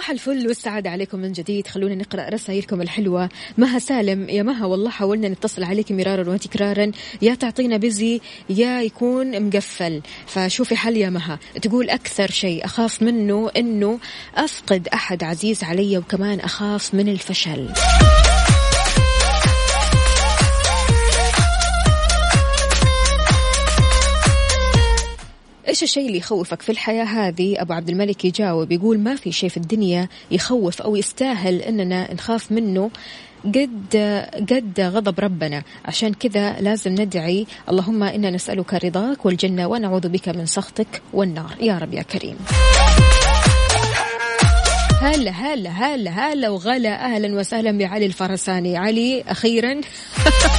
صباح 0.09 0.21
الفل 0.21 0.47
والسعادة 0.47 0.91
عليكم 0.91 1.19
من 1.19 1.33
جديد. 1.33 1.67
خلونا 1.67 1.95
نقرأ 1.95 2.29
رسائلكم 2.29 2.81
الحلوة. 2.83 3.29
مها 3.59 3.79
سالم 3.79 4.29
يا 4.29 4.43
مها 4.43 4.67
والله 4.67 4.91
حاولنا 4.91 5.29
نتصل 5.29 5.65
عليك 5.65 5.93
مرارا 5.93 6.31
وتكرارا. 6.31 6.91
يا 7.23 7.35
تعطينا 7.35 7.77
بزي 7.77 8.21
يا 8.51 8.83
يكون 8.83 9.43
مقفل. 9.43 10.03
فشوفي 10.27 10.77
حل 10.77 10.97
يا 10.97 11.11
مها. 11.11 11.39
تقول 11.63 11.91
أكثر 11.91 12.31
شيء 12.31 12.65
أخاف 12.65 13.03
منه 13.03 13.51
أنه 13.57 13.99
أفقد 14.35 14.89
أحد 14.89 15.25
عزيز 15.25 15.65
علي 15.65 15.99
وكمان 15.99 16.41
أخاف 16.41 16.95
من 16.95 17.09
الفشل. 17.09 17.69
إيش 25.69 25.83
الشيء 25.83 26.07
اللي 26.07 26.19
يخوفك 26.19 26.63
في 26.63 26.73
الحياة 26.73 27.05
هذه؟ 27.05 27.63
أبو 27.63 27.73
عبد 27.73 27.89
الملك 27.89 28.25
يجاوب 28.25 28.73
يقول 28.73 28.99
ما 28.99 29.17
في 29.17 29.33
شيء 29.33 29.49
في 29.49 29.57
الدنيا 29.57 30.09
يخوف 30.31 30.83
أو 30.83 30.97
يستاهل 30.97 31.63
إننا 31.63 32.15
نخاف 32.15 32.53
منه 32.53 32.91
قد 33.45 33.97
قد 34.51 34.81
غضب 34.81 35.21
ربنا. 35.21 35.63
عشان 35.85 36.15
كذا 36.15 36.61
لازم 36.61 36.93
ندعي 36.93 37.47
اللهم 37.69 38.03
إنا 38.03 38.31
نسألك 38.31 38.75
رضاك 38.85 39.27
والجنة 39.27 39.67
ونعوذ 39.67 40.09
بك 40.09 40.29
من 40.29 40.47
سخطك 40.47 41.03
والنار. 41.13 41.55
يا 41.61 41.79
رب 41.79 41.95
يا 41.95 42.03
كريم. 42.03 42.37
هلا 45.01 45.31
هلا 45.31 45.71
هلا 45.71 46.11
هلا 46.11 46.49
وغلا 46.49 47.05
أهلا 47.05 47.39
وسهلا 47.39 47.79
بعلي 47.79 48.07
الفرساني 48.07 48.77
علي 48.77 49.25
أخيرا. 49.29 49.81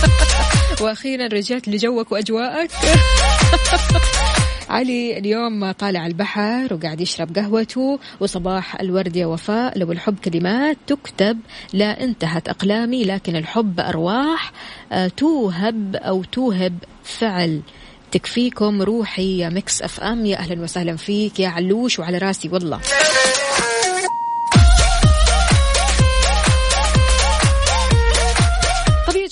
وأخيرا 0.81 1.27
رجعت 1.27 1.67
لجوك 1.67 2.11
وأجواءك. 2.11 2.71
علي 4.69 5.17
اليوم 5.17 5.71
طالع 5.71 6.07
البحر 6.07 6.73
وقاعد 6.73 7.01
يشرب 7.01 7.35
قهوته 7.35 7.99
وصباح 8.19 8.81
الورد 8.81 9.15
يا 9.15 9.25
وفاء 9.25 9.77
لو 9.77 9.91
الحب 9.91 10.15
كلمات 10.25 10.77
تكتب 10.87 11.39
لا 11.73 12.03
انتهت 12.03 12.49
أقلامي 12.49 13.03
لكن 13.03 13.35
الحب 13.35 13.79
أرواح 13.79 14.51
آه، 14.91 15.07
توهب 15.07 15.95
أو 15.95 16.23
توهب 16.23 16.77
فعل. 17.03 17.61
تكفيكم 18.11 18.81
روحي 18.81 19.37
يا 19.37 19.49
Mix 19.49 19.81
FM 19.81 20.25
يا 20.25 20.37
أهلا 20.37 20.61
وسهلا 20.61 20.95
فيك 20.95 21.39
يا 21.39 21.49
علوش 21.49 21.99
وعلى 21.99 22.17
راسي 22.17 22.49
والله. 22.49 22.79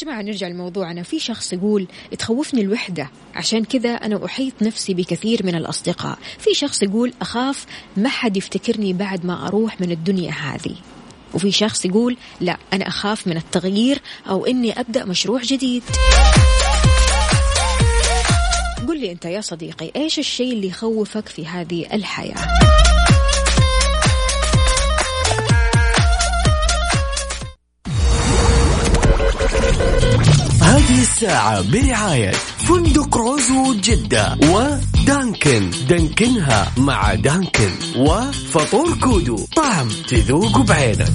جماعة 0.07 0.21
نرجع 0.21 0.47
لموضوعنا. 0.47 1.03
في 1.03 1.19
شخص 1.19 1.53
يقول 1.53 1.87
تخوفني 2.19 2.61
الوحدة 2.61 3.09
عشان 3.35 3.63
كذا 3.63 3.89
أنا 3.89 4.25
أحيط 4.25 4.53
نفسي 4.61 4.93
بكثير 4.93 5.45
من 5.45 5.55
الأصدقاء. 5.55 6.17
في 6.39 6.53
شخص 6.53 6.83
يقول 6.83 7.13
أخاف 7.21 7.65
ما 7.97 8.09
حد 8.09 8.37
يفتكرني 8.37 8.93
بعد 8.93 9.25
ما 9.25 9.47
أروح 9.47 9.81
من 9.81 9.91
الدنيا 9.91 10.31
هذه. 10.31 10.75
وفي 11.33 11.51
شخص 11.51 11.85
يقول 11.85 12.17
لا 12.41 12.57
أنا 12.73 12.87
أخاف 12.87 13.27
من 13.27 13.37
التغيير 13.37 14.01
أو 14.29 14.45
إني 14.45 14.79
أبدأ 14.79 15.05
مشروع 15.05 15.41
جديد. 15.41 15.83
قل 18.87 18.99
لي 18.99 19.11
أنت 19.11 19.25
يا 19.25 19.41
صديقي 19.41 19.91
إيش 19.95 20.19
الشيء 20.19 20.53
اللي 20.53 20.67
يخوفك 20.67 21.29
في 21.29 21.47
هذه 21.47 21.85
الحياة؟ 21.93 22.86
هذه 30.87 31.01
الساعة 31.01 31.71
برعاية 31.71 32.31
فندق 32.57 33.17
روزو 33.17 33.73
جدة 33.73 34.37
ودانكن. 34.43 35.69
دانكنها 35.89 36.71
مع 36.77 37.13
دانكن 37.13 37.71
وفطور 37.97 38.97
كودو. 38.97 39.45
طعم 39.55 39.87
تذوق 40.07 40.61
بعينك. 40.61 41.11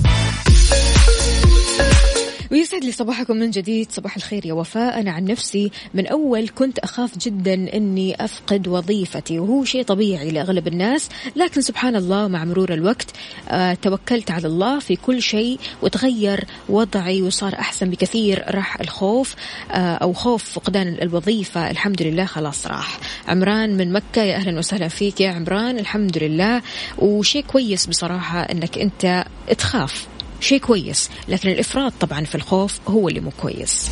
ويسعد 2.53 2.85
لي 2.85 2.93
صباحكم 2.93 3.37
من 3.37 3.51
جديد. 3.51 3.93
صباح 3.93 4.17
الخير 4.17 4.47
يا 4.47 4.53
وفاء. 4.53 5.01
أنا 5.01 5.11
عن 5.11 5.25
نفسي 5.25 5.71
من 5.95 6.07
أول 6.07 6.49
كنت 6.49 6.79
أخاف 6.79 7.19
جدا 7.19 7.77
أني 7.77 8.25
أفقد 8.25 8.69
وظيفتي 8.69 9.39
وهو 9.39 9.65
شيء 9.65 9.83
طبيعي 9.83 10.31
لأغلب 10.31 10.69
الناس. 10.69 11.09
لكن 11.37 11.61
سبحان 11.61 11.97
الله 11.97 12.29
مع 12.29 12.45
مرور 12.45 12.73
الوقت 12.73 13.11
آه 13.49 13.75
توكلت 13.75 14.31
على 14.31 14.47
الله 14.47 14.79
في 14.79 14.97
كل 14.97 15.23
شيء 15.23 15.59
وتغير 15.83 16.45
وضعي 16.69 17.23
وصار 17.23 17.55
أحسن 17.55 17.91
بكثير. 17.91 18.45
راح 18.49 18.81
الخوف 18.81 19.35
آه 19.71 19.95
أو 19.95 20.13
خوف 20.13 20.45
فقدان 20.45 20.89
الوظيفة. 21.03 21.71
الحمد 21.71 22.03
لله 22.03 22.25
خلاص 22.25 22.67
راح. 22.67 23.01
عمران 23.29 23.77
من 23.77 23.93
مكة 23.93 24.23
يا 24.23 24.37
أهلا 24.37 24.59
وسهلا 24.59 24.89
فيك 24.89 25.21
يا 25.21 25.31
عمران. 25.31 25.79
الحمد 25.79 26.19
لله. 26.19 26.63
وشيء 26.99 27.45
كويس 27.45 27.87
بصراحة 27.87 28.41
أنك 28.41 28.79
أنت 28.79 29.25
تخاف. 29.59 30.12
شيء 30.43 30.59
كويس. 30.59 31.11
لكن 31.29 31.49
الإفراط 31.49 31.93
طبعا 32.01 32.25
في 32.25 32.35
الخوف 32.35 32.81
هو 32.89 33.09
اللي 33.09 33.21
مو 33.21 33.31
كويس. 33.43 33.91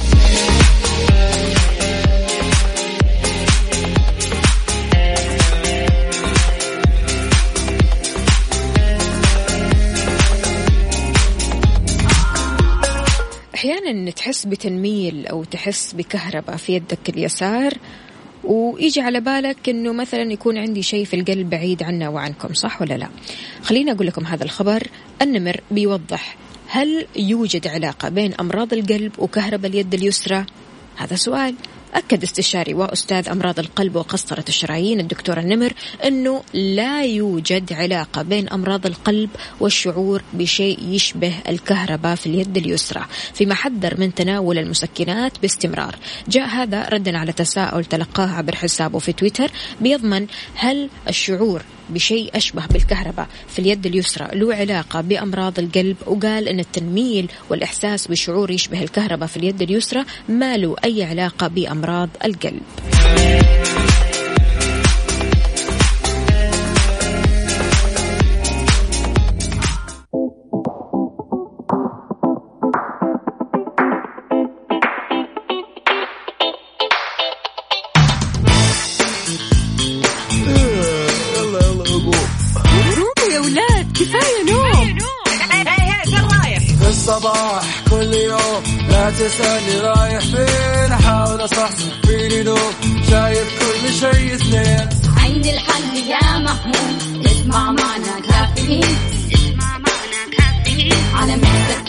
أحيانا 13.55 14.11
تحس 14.11 14.47
بتنميل 14.47 15.27
أو 15.27 15.45
تحس 15.45 15.93
بكهرباء 15.95 16.57
في 16.57 16.73
يدك 16.75 17.09
اليسار. 17.09 17.73
ويجي 18.51 19.01
على 19.01 19.21
بالك 19.21 19.69
إنه 19.69 19.93
مثلا 19.93 20.33
يكون 20.33 20.59
عندي 20.59 20.83
شيء 20.83 21.05
في 21.05 21.17
القلب 21.17 21.51
بعيد 21.51 21.83
عنا 21.83 22.09
وعنكم 22.09 22.55
صح 22.55 22.83
ولا 22.83 22.95
لا؟ 22.95 23.09
خليني 23.63 23.93
أقول 23.93 24.07
لكم 24.07 24.27
هذا 24.27 24.45
الخبر. 24.45 24.87
النمر 25.23 25.61
بيوضح 25.71 26.37
هل 26.69 27.07
يوجد 27.17 27.69
علاقة 27.69 28.09
بين 28.09 28.35
أمراض 28.41 28.73
القلب 28.73 29.13
وكهرباء 29.19 29.71
اليد 29.71 29.95
اليسرى؟ 29.95 30.47
هذا 30.97 31.17
سؤال. 31.17 31.55
أكد 31.95 32.23
استشاري 32.23 32.75
وأستاذ 32.75 33.29
أمراض 33.29 33.59
القلب 33.59 33.97
وقسطرة 33.97 34.45
الشرايين 34.49 35.01
الدكتور 35.01 35.39
النمر 35.39 35.73
أنه 36.05 36.43
لا 36.55 37.03
يوجد 37.03 37.73
علاقة 37.73 38.23
بين 38.23 38.49
أمراض 38.49 38.87
القلب 38.87 39.31
والشعور 39.61 40.23
بشيء 40.33 40.79
يشبه 40.89 41.35
الكهرباء 41.49 42.15
في 42.15 42.27
اليد 42.27 42.57
اليسرى 42.57 43.07
فيما 43.35 43.55
حذر 43.55 44.01
من 44.01 44.15
تناول 44.15 44.59
المسكنات 44.59 45.33
باستمرار. 45.43 45.97
جاء 46.29 46.49
هذا 46.49 46.89
ردا 46.89 47.19
على 47.19 47.33
تساؤل 47.33 47.85
تلقاه 47.85 48.27
عبر 48.27 48.57
حسابه 48.57 48.99
في 48.99 49.13
تويتر 49.13 49.51
بيضمن 49.81 50.27
هل 50.55 50.89
الشعور 51.09 51.63
بشيء 51.91 52.31
أشبه 52.35 52.67
بالكهرباء 52.67 53.29
في 53.49 53.59
اليد 53.59 53.87
اليسرى. 53.87 54.29
له 54.33 54.55
علاقة 54.55 55.01
بأمراض 55.01 55.59
القلب 55.59 55.97
وقال 56.07 56.49
أن 56.49 56.61
التنميل 56.61 57.31
والإحساس 57.51 58.07
بشعور 58.07 58.51
يشبه 58.51 58.83
الكهرباء 58.83 59.29
في 59.29 59.37
اليد 59.37 59.63
اليسرى 59.63 60.05
ما 60.29 60.57
له 60.57 60.77
أي 60.85 61.05
علاقة 61.05 61.49
بأمراض 61.49 62.09
القلب. 62.25 62.63
لا 89.11 89.17
تسألني 89.17 89.81
رايح 89.81 90.21
فين؟ 90.21 90.93
أحاول 90.93 91.45
أصحصح 91.45 92.01
فيني 92.07 92.43
نوم 92.43 92.73
شايف 93.11 93.49
كل 93.61 93.93
شيء 93.93 94.35
اثنين. 94.35 94.89
عندي 95.17 95.55
الحل 95.55 95.97
يا 95.97 96.39
محمود. 96.39 97.27
اسمع 97.27 97.65
معنا 97.65 98.21
كافيين. 98.29 98.99
اسمع 99.35 99.79
معنا 99.79 100.23
كافيين. 100.39 100.93
على 101.15 101.37
مكتب 101.37 101.80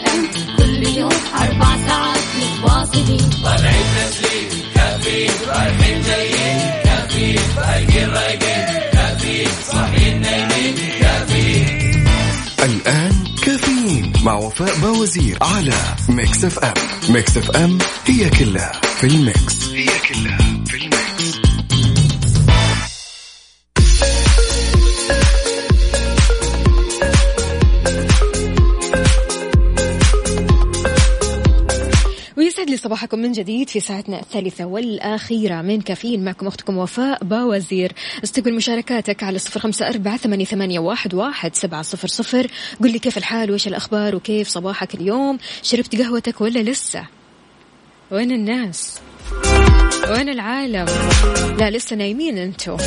مع 14.24 14.34
وفاء 14.34 14.80
باوزير 14.80 15.38
على 15.42 15.74
Mix 16.10 16.46
FM. 16.46 16.74
Mix 17.10 17.38
FM 17.38 17.78
هي 18.06 18.30
كلها 18.30 18.72
في 19.00 19.08
ال 19.08 19.20
Mix. 19.20 19.70
هي 19.70 19.86
كلها. 19.86 20.38
صباحكم 33.12 33.28
من 33.28 33.32
جديد 33.32 33.69
في 33.69 33.80
ساعتنا 33.80 34.19
الثالثة 34.19 34.65
والأخيرة. 34.65 35.62
من 35.62 35.82
كافيين 35.82 36.24
معكم 36.24 36.47
أختكم 36.47 36.78
وفاء 36.78 37.24
باوزير. 37.24 37.91
استقبل 38.24 38.54
مشاركاتك 38.54 39.24
على 39.24 39.39
صفر 39.39 39.60
خمسة 39.60 39.88
أربعة 39.88 40.17
ثمانية, 40.17 40.80
واحد, 40.80 41.56
سبعة 41.56 41.82
صفر 41.82 42.08
صفر. 42.08 42.47
قل 42.82 42.91
لي 42.91 43.00
كيف 43.00 43.17
الحال؟ 43.17 43.52
وإيش 43.52 43.67
الأخبار؟ 43.67 44.15
وكيف 44.15 44.47
صباحك 44.47 44.95
اليوم؟ 44.95 45.38
شربت 45.62 45.95
قهوتك 45.95 46.41
ولا 46.41 46.60
لسه؟ 46.60 47.08
وين 48.12 48.32
الناس؟ 48.32 49.00
وين 50.10 50.30
العالم؟ 50.30 50.86
لا 51.60 51.69
لسه 51.69 51.95
نايمين 51.95 52.38
أنتو. 52.38 52.78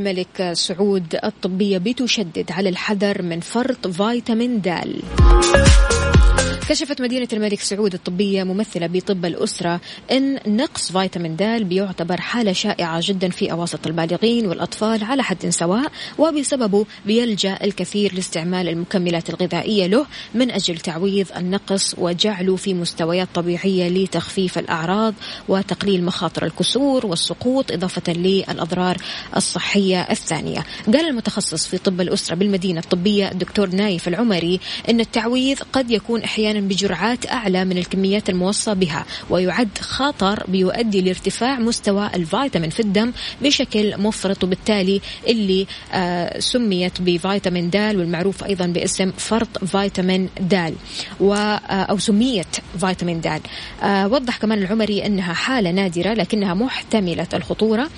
الملك 0.00 0.52
سعود 0.52 1.16
الطبية 1.24 1.78
بتشدد 1.78 2.52
على 2.52 2.68
الحذر 2.68 3.22
من 3.22 3.40
فرط 3.40 3.86
فيتامين 3.86 4.60
د. 4.60 4.68
كشفت 6.70 7.02
مدينة 7.02 7.28
الملك 7.32 7.60
سعود 7.60 7.94
الطبية 7.94 8.42
ممثلة 8.42 8.86
بطب 8.86 9.24
الأسرة 9.24 9.80
أن 10.10 10.38
نقص 10.46 10.92
فيتامين 10.92 11.36
د 11.36 11.42
بيعتبر 11.42 12.20
حالة 12.20 12.52
شائعة 12.52 13.00
جدا 13.04 13.28
في 13.28 13.52
أواسط 13.52 13.86
البالغين 13.86 14.46
والأطفال 14.46 15.04
على 15.04 15.22
حد 15.22 15.48
سواء 15.48 15.92
وبسببه 16.18 16.86
بيلجأ 17.06 17.58
الكثير 17.64 18.14
لاستعمال 18.14 18.68
المكملات 18.68 19.30
الغذائية 19.30 19.86
له 19.86 20.06
من 20.34 20.50
أجل 20.50 20.76
تعويض 20.76 21.26
النقص 21.36 21.94
وجعله 21.98 22.56
في 22.56 22.74
مستويات 22.74 23.28
طبيعية 23.34 23.88
لتخفيف 23.88 24.58
الأعراض 24.58 25.14
وتقليل 25.48 26.04
مخاطر 26.04 26.44
الكسور 26.44 27.06
والسقوط 27.06 27.72
إضافة 27.72 28.12
للأضرار 28.12 28.96
الصحية 29.36 30.00
الثانية. 30.00 30.64
قال 30.86 31.08
المتخصص 31.08 31.66
في 31.66 31.78
طب 31.78 32.00
الأسرة 32.00 32.34
بالمدينة 32.34 32.80
الطبية 32.80 33.30
الدكتور 33.30 33.68
نايف 33.68 34.08
العمري 34.08 34.60
أن 34.88 35.00
التعويض 35.00 35.58
قد 35.72 35.90
يكون 35.90 36.22
أحيانا 36.22 36.59
بجرعات 36.60 37.26
أعلى 37.26 37.64
من 37.64 37.78
الكميات 37.78 38.30
الموصى 38.30 38.74
بها 38.74 39.04
ويعد 39.30 39.78
خطر 39.80 40.44
بيؤدي 40.48 41.00
لارتفاع 41.00 41.58
مستوى 41.58 42.10
الفيتامين 42.14 42.70
في 42.70 42.80
الدم 42.80 43.12
بشكل 43.42 43.98
مفرط 44.00 44.44
وبالتالي 44.44 45.00
اللي 45.26 45.66
آه 45.92 46.38
سميت 46.38 47.00
بفيتامين 47.00 47.70
د 47.70 47.76
والمعروف 47.76 48.44
أيضا 48.44 48.66
باسم 48.66 49.12
فرط 49.16 49.64
فيتامين 49.64 50.28
د 50.40 50.74
و 51.20 51.34
آه 51.34 51.56
أو 51.90 51.98
سميت 51.98 52.56
فيتامين 52.80 53.20
د. 53.20 53.40
آه 53.82 54.08
وضح 54.08 54.36
كمان 54.36 54.58
العمري 54.58 55.06
أنها 55.06 55.32
حالة 55.32 55.70
نادرة 55.70 56.14
لكنها 56.14 56.54
محتملة 56.54 57.26
الخطورة 57.34 57.88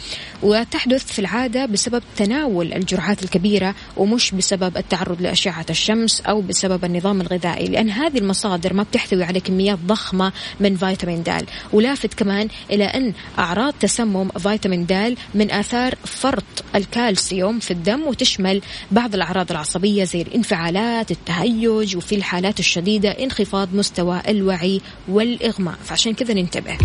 وتحدث 0.43 1.13
في 1.13 1.19
العادة 1.19 1.67
بسبب 1.67 2.03
تناول 2.17 2.73
الجرعات 2.73 3.23
الكبيرة 3.23 3.75
ومش 3.97 4.31
بسبب 4.31 4.77
التعرض 4.77 5.23
لأشعة 5.23 5.67
الشمس 5.71 6.21
أو 6.21 6.41
بسبب 6.41 6.85
النظام 6.85 7.21
الغذائي 7.21 7.67
لأن 7.67 7.91
هذه 7.91 8.19
المصادر 8.19 8.52
ما 8.73 8.83
بتحتوي 8.83 9.25
على 9.25 9.41
كميات 9.41 9.79
ضخمة 9.87 10.33
من 10.61 10.77
فيتامين 10.77 11.23
د 11.23 11.47
ولافت 11.73 12.15
كمان 12.15 12.49
إلى 12.71 12.85
أن 12.85 13.13
أعراض 13.39 13.75
تسمم 13.81 14.29
فيتامين 14.29 14.87
د 14.87 15.17
من 15.35 15.51
آثار 15.51 15.95
فرط 16.05 16.45
الكالسيوم 16.75 17.59
في 17.59 17.71
الدم 17.71 18.03
وتشمل 18.03 18.63
بعض 18.91 19.15
الأعراض 19.15 19.51
العصبية 19.51 20.05
زي 20.05 20.23
الانفعالات 20.23 21.11
التهيج 21.11 21.97
وفي 21.97 22.15
الحالات 22.15 22.59
الشديدة 22.61 23.11
انخفاض 23.11 23.69
مستوى 23.75 24.23
الوعي 24.29 24.81
والإغماء. 25.09 25.75
فعشان 25.85 26.15
كذا 26.15 26.35
ننتبه. 26.35 26.79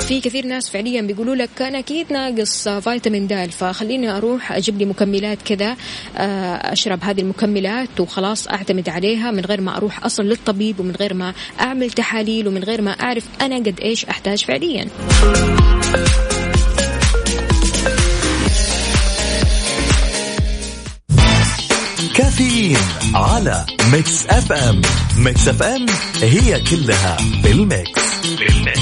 في 0.00 0.20
كثير 0.20 0.46
ناس 0.46 0.70
فعليا 0.70 1.02
بيقولوا 1.02 1.34
لك 1.34 1.62
أنا 1.62 1.78
أكيد 1.78 2.12
ناقص 2.12 2.68
فيتامين 2.68 3.26
د 3.26 3.50
فخليني 3.50 4.16
أروح 4.16 4.52
أجيب 4.52 4.78
لي 4.78 4.84
مكملات 4.84 5.42
كذا 5.42 5.76
آه، 6.16 6.72
أشرب 6.72 7.04
هذه 7.04 7.20
المكملات 7.20 8.00
وخلاص 8.00 8.48
أعتمد 8.48 8.88
عليها 8.88 9.30
من 9.30 9.44
غير 9.44 9.60
ما 9.60 9.76
أروح 9.76 10.04
أصلا 10.04 10.24
للطبيب 10.24 10.80
ومن 10.80 10.89
غير 10.96 11.14
ما 11.14 11.34
أعمل 11.60 11.90
تحاليل 11.90 12.48
ومن 12.48 12.64
غير 12.64 12.82
ما 12.82 12.90
أعرف 12.90 13.24
أنا 13.40 13.56
قد 13.56 13.80
إيش 13.80 14.04
أحتاج 14.04 14.44
فعليا. 14.44 14.88
كافيين 22.16 22.76
على 23.14 23.66
Mix 23.92 24.26
FM. 24.26 24.82
Mix 25.16 25.48
FM 25.48 25.86
هي 26.22 26.60
كلها 26.60 27.16
بال 27.42 27.61
mix. 27.61 28.00
بال 28.38 28.55
mix 28.55 28.80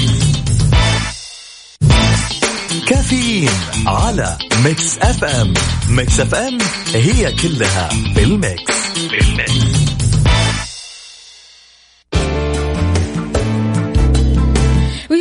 كافيين 2.87 3.49
على 3.87 4.37
Mix 4.65 4.97
FM. 4.97 5.53
Mix 5.89 6.19
FM 6.19 6.57
هي 6.93 7.31
كلها 7.31 7.89
بال 8.15 8.38
mix 8.38 8.73
بال 8.95 9.23
mix. 9.23 9.78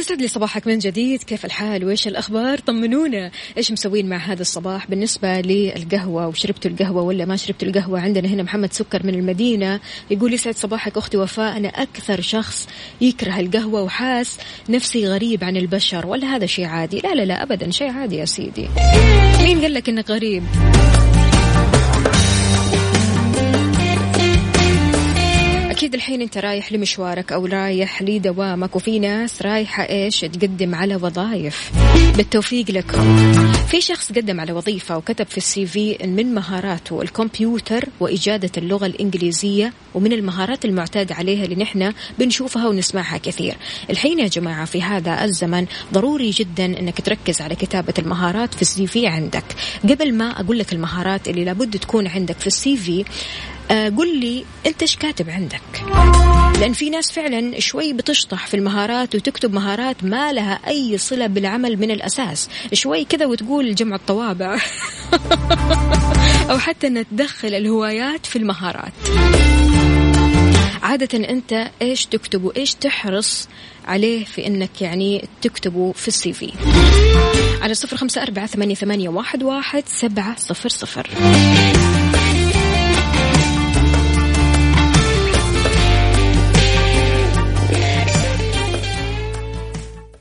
يسعد 0.08 0.20
لي 0.20 0.28
صباحك 0.28 0.66
من 0.66 0.78
جديد. 0.78 1.22
كيف 1.22 1.44
الحال؟ 1.44 1.84
وإيش 1.84 2.08
الأخبار؟ 2.08 2.58
طمنونا. 2.58 3.30
إيش 3.56 3.72
مسوين 3.72 4.08
مع 4.08 4.16
هذا 4.16 4.42
الصباح؟ 4.42 4.86
بالنسبة 4.86 5.40
للقهوة 5.40 6.26
وشربتوا 6.26 6.70
القهوة 6.70 7.02
ولا 7.02 7.24
ما 7.24 7.36
شربتوا 7.36 7.68
القهوة؟ 7.68 8.00
عندنا 8.00 8.28
هنا 8.28 8.42
محمد 8.42 8.72
سكر 8.72 9.06
من 9.06 9.14
المدينة 9.14 9.80
يقول 10.10 10.34
يسعد 10.34 10.54
صباحك 10.54 10.96
أختي 10.96 11.16
وفاء. 11.16 11.56
أنا 11.56 11.68
أكثر 11.68 12.20
شخص 12.20 12.68
يكره 13.00 13.40
القهوة 13.40 13.82
وحاس 13.82 14.38
نفسي 14.68 15.08
غريب 15.08 15.44
عن 15.44 15.56
البشر 15.56 16.06
ولا 16.06 16.26
هذا 16.26 16.46
شيء 16.46 16.64
عادي. 16.64 17.00
لا 17.00 17.14
لا 17.14 17.22
لا 17.22 17.42
ابدا 17.42 17.70
شيء 17.70 17.90
عادي 17.90 18.16
يا 18.16 18.24
سيدي. 18.24 18.68
مين 19.42 19.60
قال 19.60 19.74
لك 19.74 19.88
إنك 19.88 20.10
غريب؟ 20.10 20.42
أكيد 25.88 26.00
الحين 26.00 26.22
أنت 26.22 26.38
رايح 26.38 26.72
لمشوارك 26.72 27.32
أو 27.32 27.46
رايح 27.46 28.02
لدوامك 28.02 28.76
وفي 28.76 28.98
ناس 28.98 29.42
رايحة 29.42 29.82
إيش؟ 29.82 30.20
تقدم 30.20 30.74
على 30.74 30.96
وظائف. 30.96 31.70
بالتوفيق 32.16 32.70
لكم 32.70 33.32
في 33.70 33.80
شخص 33.80 34.12
قدم 34.12 34.40
على 34.40 34.52
وظيفة 34.52 34.96
وكتب 34.96 35.26
في 35.26 35.38
السي 35.38 35.66
في 35.66 35.98
من 36.04 36.34
مهاراته 36.34 37.02
الكمبيوتر 37.02 37.84
وإجادة 38.00 38.50
اللغة 38.56 38.86
الإنجليزية 38.86 39.72
ومن 39.94 40.12
المهارات 40.12 40.64
المعتاد 40.64 41.12
عليها 41.12 41.44
اللي 41.44 41.56
نحن 41.56 41.92
بنشوفها 42.18 42.68
ونسمعها 42.68 43.18
كثير. 43.18 43.56
الحين 43.90 44.18
يا 44.18 44.28
جماعة 44.28 44.64
في 44.64 44.82
هذا 44.82 45.24
الزمن 45.24 45.66
ضروري 45.92 46.30
جدا 46.30 46.64
أنك 46.64 47.00
تركز 47.00 47.40
على 47.40 47.54
كتابة 47.54 47.94
المهارات 47.98 48.54
في 48.54 48.62
السي 48.62 48.86
في 48.86 49.06
عندك. 49.06 49.44
قبل 49.82 50.14
ما 50.14 50.40
أقول 50.40 50.58
لك 50.58 50.72
المهارات 50.72 51.28
اللي 51.28 51.44
لابد 51.44 51.78
تكون 51.78 52.06
عندك 52.06 52.38
في 52.38 52.46
السي 52.46 52.76
في 52.76 53.04
قل 53.70 54.20
لي 54.20 54.44
أنت 54.66 54.82
إيش 54.82 54.96
كاتب 54.96 55.30
عندك؟ 55.30 55.60
لأن 56.60 56.72
في 56.72 56.90
ناس 56.90 57.12
فعلا 57.12 57.60
شوي 57.60 57.92
بتشطح 57.92 58.46
في 58.46 58.54
المهارات 58.54 59.14
وتكتب 59.14 59.54
مهارات 59.54 60.04
ما 60.04 60.32
لها 60.32 60.60
أي 60.66 60.98
صلة 60.98 61.26
بالعمل 61.26 61.76
من 61.76 61.90
الأساس. 61.90 62.48
شوي 62.72 63.04
كذا 63.04 63.26
وتقول 63.26 63.74
جمع 63.74 63.96
الطوابع. 63.96 64.58
أو 66.50 66.58
حتى 66.58 66.86
ان 66.86 67.04
تدخل 67.08 67.54
الهوايات 67.54 68.26
في 68.26 68.36
المهارات. 68.36 68.92
عادة 70.82 71.28
أنت 71.28 71.70
إيش 71.82 72.06
تكتب 72.06 72.44
وإيش 72.44 72.74
تحرص 72.74 73.48
عليه 73.86 74.24
في 74.24 74.46
أنك 74.46 74.82
يعني 74.82 75.28
تكتبه 75.42 75.92
في 75.92 76.08
السي 76.08 76.32
في؟ 76.32 76.52
على 77.62 77.74
صفر 77.74 77.96
خمسة 77.96 78.22
أربعة 78.22 78.46
ثمانية, 78.46 78.74
واحد 79.08 79.42
سبعة 79.86 80.36
صفر 80.38 80.68
صفر. 80.68 81.08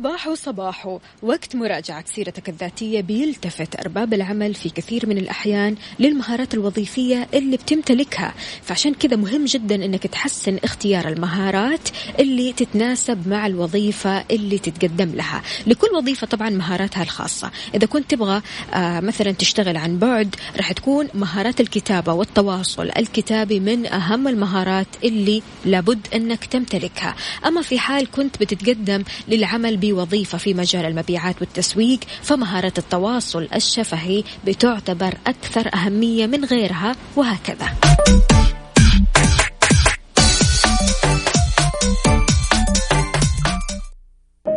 صباح 0.00 0.34
صباح. 0.34 0.98
وقت 1.22 1.56
مراجعة 1.56 2.04
سيرتك 2.14 2.48
الذاتية 2.48 3.00
بيلتفت 3.00 3.80
أرباب 3.80 4.14
العمل 4.14 4.54
في 4.54 4.68
كثير 4.68 5.08
من 5.08 5.18
الأحيان 5.18 5.76
للمهارات 5.98 6.54
الوظيفية 6.54 7.28
اللي 7.34 7.56
بتمتلكها. 7.56 8.34
فعشان 8.62 8.94
كذا 8.94 9.16
مهم 9.16 9.44
جدا 9.44 9.74
أنك 9.74 10.06
تحسن 10.06 10.58
اختيار 10.64 11.08
المهارات 11.08 11.88
اللي 12.18 12.52
تتناسب 12.52 13.28
مع 13.28 13.46
الوظيفة 13.46 14.24
اللي 14.30 14.58
تتقدم 14.58 15.10
لها. 15.14 15.42
لكل 15.66 15.88
وظيفة 15.94 16.26
طبعا 16.26 16.50
مهاراتها 16.50 17.02
الخاصة. 17.02 17.50
إذا 17.74 17.86
كنت 17.86 18.10
تبغى 18.10 18.42
آه 18.74 19.00
مثلا 19.00 19.32
تشتغل 19.32 19.76
عن 19.76 19.98
بعد 19.98 20.36
راح 20.56 20.72
تكون 20.72 21.08
مهارات 21.14 21.60
الكتابة 21.60 22.12
والتواصل 22.12 22.90
الكتابي 22.96 23.60
من 23.60 23.86
أهم 23.86 24.28
المهارات 24.28 24.88
اللي 25.04 25.42
لابد 25.64 26.06
أنك 26.14 26.44
تمتلكها. 26.44 27.14
أما 27.46 27.62
في 27.62 27.78
حال 27.78 28.10
كنت 28.10 28.40
بتتقدم 28.40 29.02
للعمل 29.28 29.89
بوظيفة 29.92 30.38
في 30.38 30.54
مجال 30.54 30.84
المبيعات 30.84 31.40
والتسويق 31.40 32.00
فمهارة 32.22 32.72
التواصل 32.78 33.48
الشفهي 33.54 34.24
بتعتبر 34.46 35.14
أكثر 35.26 35.70
أهمية 35.74 36.26
من 36.26 36.44
غيرها 36.44 36.96
وهكذا 37.16 37.66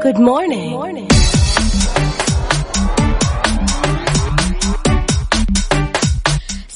Good 0.03 0.19
morning. 0.19 0.71
Good 0.71 0.79
morning. 0.79 1.42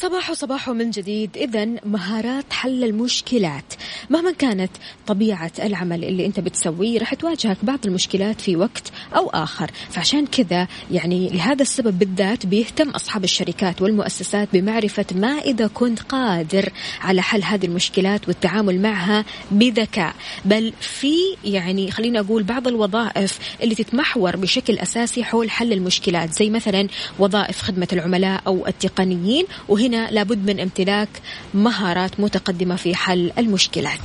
صباح 0.08 0.34
صباح 0.34 0.70
من 0.70 0.90
جديد. 0.90 1.38
إذا 1.38 1.66
مهارات 1.86 2.54
حل 2.54 2.84
المشكلات. 2.84 3.74
مهما 4.10 4.32
كانت 4.32 4.72
طبيعة 5.08 5.52
العمل 5.64 6.04
اللي 6.04 6.26
أنت 6.26 6.40
بتسويه 6.40 7.00
راح 7.00 7.14
تواجهك 7.14 7.58
بعض 7.64 7.80
المشكلات 7.86 8.42
في 8.42 8.56
وقت 8.56 8.92
أو 9.16 9.30
آخر. 9.30 9.72
فعشان 9.90 10.26
كذا 10.26 10.68
يعني 10.92 11.30
لهذا 11.30 11.62
السبب 11.62 12.00
بالذات 12.00 12.46
بيهتم 12.46 12.90
أصحاب 12.90 13.24
الشركات 13.24 13.82
والمؤسسات 13.82 14.50
بمعرفة 14.54 15.06
ما 15.16 15.28
إذا 15.28 15.68
كنت 15.68 16.00
قادر 16.02 16.70
على 17.02 17.22
حل 17.22 17.44
هذه 17.44 17.66
المشكلات 17.66 18.28
والتعامل 18.28 18.82
معها 18.82 19.26
بذكاء. 19.52 20.16
بل 20.46 20.74
في 20.80 21.16
يعني 21.46 21.92
خلينا 21.92 22.20
أقول 22.20 22.44
بعض 22.44 22.68
الوظائف 22.68 23.40
اللي 23.64 23.76
تتمحور 23.76 24.36
بشكل 24.36 24.80
أساسي 24.80 25.24
حول 25.24 25.50
حل 25.52 25.74
المشكلات. 25.74 26.34
زي 26.34 26.50
مثلا 26.50 26.88
وظائف 27.20 27.62
خدمة 27.62 27.88
العملاء 27.94 28.42
أو 28.48 28.68
التقنيين 28.68 29.46
وهنا 29.68 29.97
لابد 30.12 30.50
من 30.50 30.60
امتلاك 30.60 31.10
مهارات 31.54 32.20
متقدمة 32.20 32.76
في 32.76 32.96
حل 32.96 33.32
المشكلات. 33.38 34.00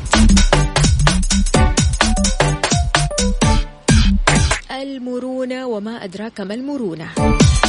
المرونة 4.97 5.67
وما 5.67 6.05
أدراك 6.05 6.41
ما 6.41 6.55
المرونة. 6.55 7.09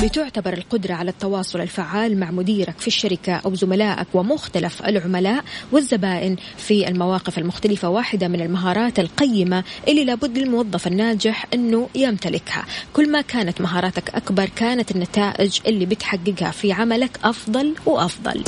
بتعتبر 0.04 0.54
القدرة 0.54 0.94
على 0.94 1.12
التواصل 1.12 1.62
الفعال 1.62 2.20
مع 2.20 2.32
مديرك 2.32 2.80
في 2.80 2.88
الشركة 2.88 3.34
أو 3.34 3.56
زملائك 3.56 4.08
ومختلف 4.14 4.86
العملاء 4.86 5.44
والزبائن 5.72 6.36
في 6.58 6.88
المواقف 6.88 7.38
المختلفة 7.38 7.90
واحدة 7.90 8.28
من 8.28 8.42
المهارات 8.42 9.00
القيمة 9.00 9.64
اللي 9.88 10.06
لابد 10.06 10.38
للموظف 10.38 10.88
الناجح 10.88 11.46
أنه 11.54 11.90
يمتلكها. 11.96 12.66
كل 12.94 13.12
ما 13.12 13.22
كانت 13.22 13.62
مهاراتك 13.62 14.10
أكبر 14.16 14.50
كانت 14.56 14.92
النتائج 14.92 15.60
اللي 15.68 15.86
بتحققها 15.86 16.52
في 16.52 16.72
عملك 16.72 17.20
أفضل 17.24 17.76
وأفضل. 17.86 18.44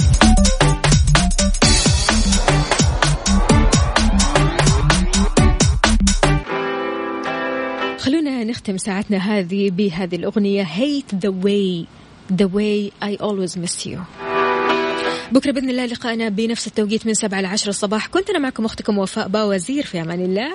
نختم 8.56 8.78
ساعتنا 8.78 9.18
هذه 9.18 9.70
بهذه 9.70 10.16
الأغنية. 10.16 10.64
Hate 10.64 11.12
the 11.26 11.32
way 11.46 11.86
the 12.32 12.48
way 12.48 12.92
I 13.04 13.18
always 13.22 13.58
miss 13.58 13.86
you. 13.86 14.00
بكرة 15.32 15.52
بإذن 15.52 15.70
الله 15.70 15.86
لقائنا 15.86 16.30
بنفس 16.30 16.68
التوقيت 16.68 17.06
من 17.06 17.14
سبعة 17.14 17.40
إلى 17.40 17.48
عشرة 17.48 17.70
الصباح. 17.70 18.08
كنت 18.08 18.30
أنا 18.30 18.40
معكم 18.40 18.66
أختكم 18.66 18.98
وفاء 18.98 19.28
باوزير. 19.28 19.86
في 19.86 20.02
أمان 20.02 20.26
الله. 20.26 20.52